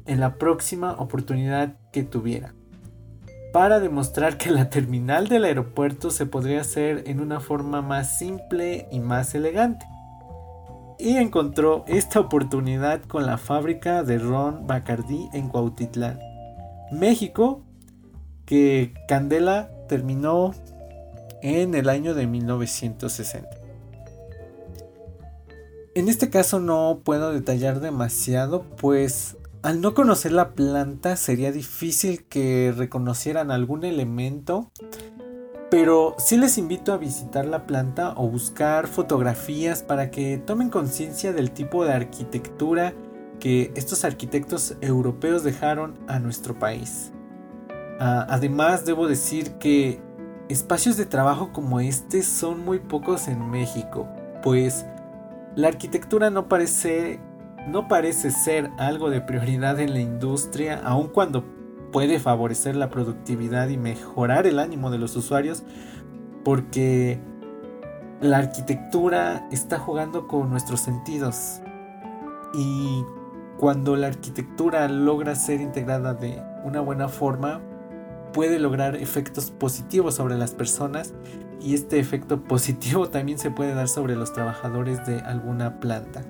en 0.05 0.19
la 0.19 0.35
próxima 0.35 0.91
oportunidad 0.91 1.73
que 1.91 2.03
tuviera, 2.03 2.53
para 3.51 3.79
demostrar 3.79 4.37
que 4.37 4.51
la 4.51 4.69
terminal 4.69 5.27
del 5.27 5.45
aeropuerto 5.45 6.11
se 6.11 6.27
podría 6.27 6.61
hacer 6.61 7.05
en 7.07 7.21
una 7.21 7.39
forma 7.39 7.81
más 7.81 8.19
simple 8.19 8.87
y 8.91 8.99
más 8.99 9.33
elegante. 9.33 9.87
Y 10.99 11.17
encontró 11.17 11.83
esta 11.87 12.19
oportunidad 12.19 13.01
con 13.01 13.25
la 13.25 13.39
fábrica 13.39 14.03
de 14.03 14.19
ron 14.19 14.67
Bacardí 14.67 15.29
en 15.33 15.49
Cuautitlán, 15.49 16.19
México, 16.91 17.63
que 18.49 18.95
Candela 19.07 19.69
terminó 19.88 20.55
en 21.43 21.75
el 21.75 21.88
año 21.88 22.15
de 22.15 22.25
1960. 22.25 23.47
En 25.93 26.09
este 26.09 26.31
caso 26.31 26.59
no 26.59 27.01
puedo 27.03 27.31
detallar 27.31 27.79
demasiado, 27.79 28.63
pues 28.77 29.38
al 29.62 29.81
no 29.81 29.93
conocer 29.93 30.31
la 30.31 30.53
planta 30.53 31.15
sería 31.15 31.51
difícil 31.51 32.25
que 32.25 32.73
reconocieran 32.75 33.51
algún 33.51 33.83
elemento 33.83 34.71
pero 35.69 36.15
sí 36.17 36.35
les 36.35 36.57
invito 36.57 36.91
a 36.93 36.97
visitar 36.97 37.45
la 37.45 37.67
planta 37.67 38.13
o 38.17 38.27
buscar 38.27 38.88
fotografías 38.88 39.83
para 39.83 40.09
que 40.09 40.39
tomen 40.39 40.71
conciencia 40.71 41.31
del 41.33 41.51
tipo 41.51 41.85
de 41.85 41.93
arquitectura 41.93 42.95
que 43.39 43.71
estos 43.75 44.03
arquitectos 44.03 44.75
europeos 44.81 45.43
dejaron 45.43 45.99
a 46.07 46.17
nuestro 46.17 46.57
país. 46.57 47.12
Ah, 47.99 48.25
además, 48.29 48.85
debo 48.85 49.07
decir 49.07 49.53
que 49.55 50.01
espacios 50.47 50.95
de 50.95 51.05
trabajo 51.05 51.51
como 51.51 51.81
este 51.81 52.23
son 52.23 52.63
muy 52.63 52.79
pocos 52.79 53.27
en 53.27 53.51
México, 53.51 54.07
pues 54.41 54.85
la 55.55 55.67
arquitectura 55.67 56.29
no 56.29 56.47
parece, 56.47 57.19
no 57.67 57.89
parece 57.89 58.31
ser 58.31 58.71
algo 58.77 59.09
de 59.09 59.19
prioridad 59.19 59.79
en 59.81 59.93
la 59.93 59.99
industria, 59.99 60.79
aun 60.83 61.09
cuando 61.09 61.43
puede 61.91 62.19
favorecer 62.19 62.77
la 62.77 62.89
productividad 62.89 63.67
y 63.67 63.77
mejorar 63.77 64.47
el 64.47 64.59
ánimo 64.59 64.91
de 64.91 64.97
los 64.97 65.15
usuarios, 65.17 65.63
porque 66.45 67.19
la 68.21 68.38
arquitectura 68.38 69.47
está 69.51 69.77
jugando 69.77 70.27
con 70.27 70.49
nuestros 70.49 70.79
sentidos. 70.79 71.62
Y 72.53 73.03
cuando 73.57 73.97
la 73.97 74.07
arquitectura 74.07 74.88
logra 74.88 75.35
ser 75.35 75.59
integrada 75.59 76.13
de 76.13 76.41
una 76.63 76.79
buena 76.79 77.09
forma, 77.09 77.62
puede 78.33 78.59
lograr 78.59 78.95
efectos 78.95 79.51
positivos 79.51 80.15
sobre 80.15 80.37
las 80.37 80.53
personas 80.53 81.13
y 81.61 81.73
este 81.73 81.99
efecto 81.99 82.43
positivo 82.47 83.09
también 83.09 83.39
se 83.39 83.51
puede 83.51 83.73
dar 83.73 83.87
sobre 83.87 84.15
los 84.15 84.33
trabajadores 84.33 85.05
de 85.05 85.19
alguna 85.19 85.79
planta. 85.79 86.23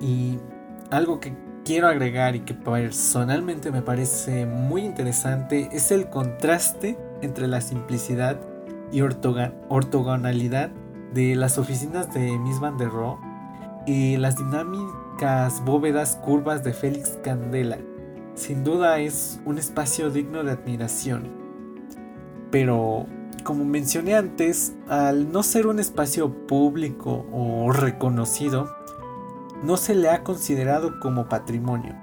Y 0.00 0.38
algo 0.90 1.20
que 1.20 1.36
quiero 1.64 1.88
agregar 1.88 2.34
y 2.34 2.40
que 2.40 2.54
personalmente 2.54 3.70
me 3.70 3.82
parece 3.82 4.46
muy 4.46 4.82
interesante 4.82 5.68
es 5.72 5.90
el 5.90 6.08
contraste 6.08 6.98
entre 7.20 7.46
la 7.46 7.60
simplicidad 7.60 8.40
y 8.90 9.02
ortogonalidad 9.02 10.70
de 11.12 11.36
las 11.36 11.58
oficinas 11.58 12.12
de 12.14 12.38
Miss 12.38 12.60
Van 12.60 12.78
der 12.78 12.88
Rohe 12.90 13.18
y 13.86 14.16
las 14.16 14.36
dinámicas 14.36 14.99
bóvedas 15.64 16.16
curvas 16.16 16.64
de 16.64 16.72
Félix 16.72 17.18
Candela 17.22 17.78
sin 18.40 18.64
duda 18.64 18.98
es 18.98 19.38
un 19.44 19.58
espacio 19.58 20.10
digno 20.10 20.42
de 20.42 20.52
admiración. 20.52 21.28
Pero, 22.50 23.06
como 23.44 23.66
mencioné 23.66 24.14
antes, 24.14 24.74
al 24.88 25.30
no 25.30 25.42
ser 25.42 25.66
un 25.66 25.78
espacio 25.78 26.46
público 26.46 27.26
o 27.32 27.70
reconocido, 27.70 28.74
no 29.62 29.76
se 29.76 29.94
le 29.94 30.08
ha 30.08 30.24
considerado 30.24 30.98
como 31.00 31.28
patrimonio. 31.28 31.94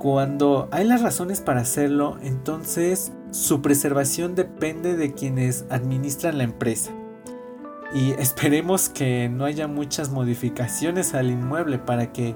Cuando 0.00 0.68
hay 0.70 0.84
las 0.84 1.00
razones 1.00 1.40
para 1.40 1.62
hacerlo, 1.62 2.18
entonces 2.20 3.12
su 3.30 3.62
preservación 3.62 4.34
depende 4.34 4.96
de 4.96 5.14
quienes 5.14 5.64
administran 5.70 6.36
la 6.36 6.44
empresa. 6.44 6.92
Y 7.94 8.10
esperemos 8.12 8.88
que 8.88 9.28
no 9.28 9.44
haya 9.44 9.68
muchas 9.68 10.10
modificaciones 10.10 11.14
al 11.14 11.30
inmueble 11.30 11.78
para 11.78 12.12
que 12.12 12.34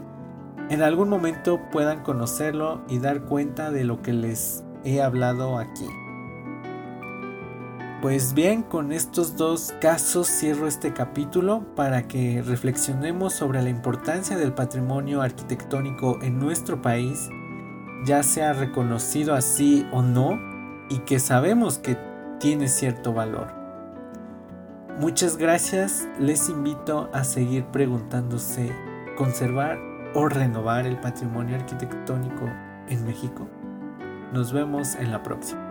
en 0.71 0.83
algún 0.83 1.09
momento 1.09 1.61
puedan 1.73 2.05
conocerlo 2.05 2.83
y 2.89 3.01
dar 3.01 3.23
cuenta 3.23 3.73
de 3.73 3.83
lo 3.83 4.01
que 4.01 4.13
les 4.13 4.63
he 4.85 5.03
hablado 5.03 5.59
aquí. 5.59 5.87
Pues 8.01 8.33
bien, 8.33 8.63
con 8.63 8.93
estos 8.93 9.37
dos 9.37 9.75
casos 9.81 10.29
cierro 10.29 10.69
este 10.69 10.93
capítulo 10.93 11.65
para 11.75 12.07
que 12.07 12.41
reflexionemos 12.47 13.33
sobre 13.33 13.61
la 13.61 13.71
importancia 13.71 14.37
del 14.37 14.53
patrimonio 14.53 15.21
arquitectónico 15.21 16.21
en 16.23 16.39
nuestro 16.39 16.81
país, 16.81 17.29
ya 18.07 18.23
sea 18.23 18.53
reconocido 18.53 19.35
así 19.35 19.85
o 19.91 20.03
no, 20.03 20.39
y 20.89 20.99
que 21.01 21.19
sabemos 21.19 21.79
que 21.79 21.99
tiene 22.39 22.69
cierto 22.69 23.13
valor. 23.13 23.58
Muchas 24.99 25.37
gracias, 25.37 26.09
les 26.19 26.49
invito 26.49 27.09
a 27.13 27.23
seguir 27.23 27.65
preguntándose, 27.67 28.73
¿conservar 29.17 29.79
o 30.15 30.29
renovar 30.29 30.87
el 30.87 30.99
patrimonio 30.99 31.57
arquitectónico 31.57 32.51
en 32.89 33.05
México. 33.05 33.49
Nos 34.33 34.53
vemos 34.53 34.97
en 34.97 35.13
la 35.13 35.23
próxima. 35.23 35.68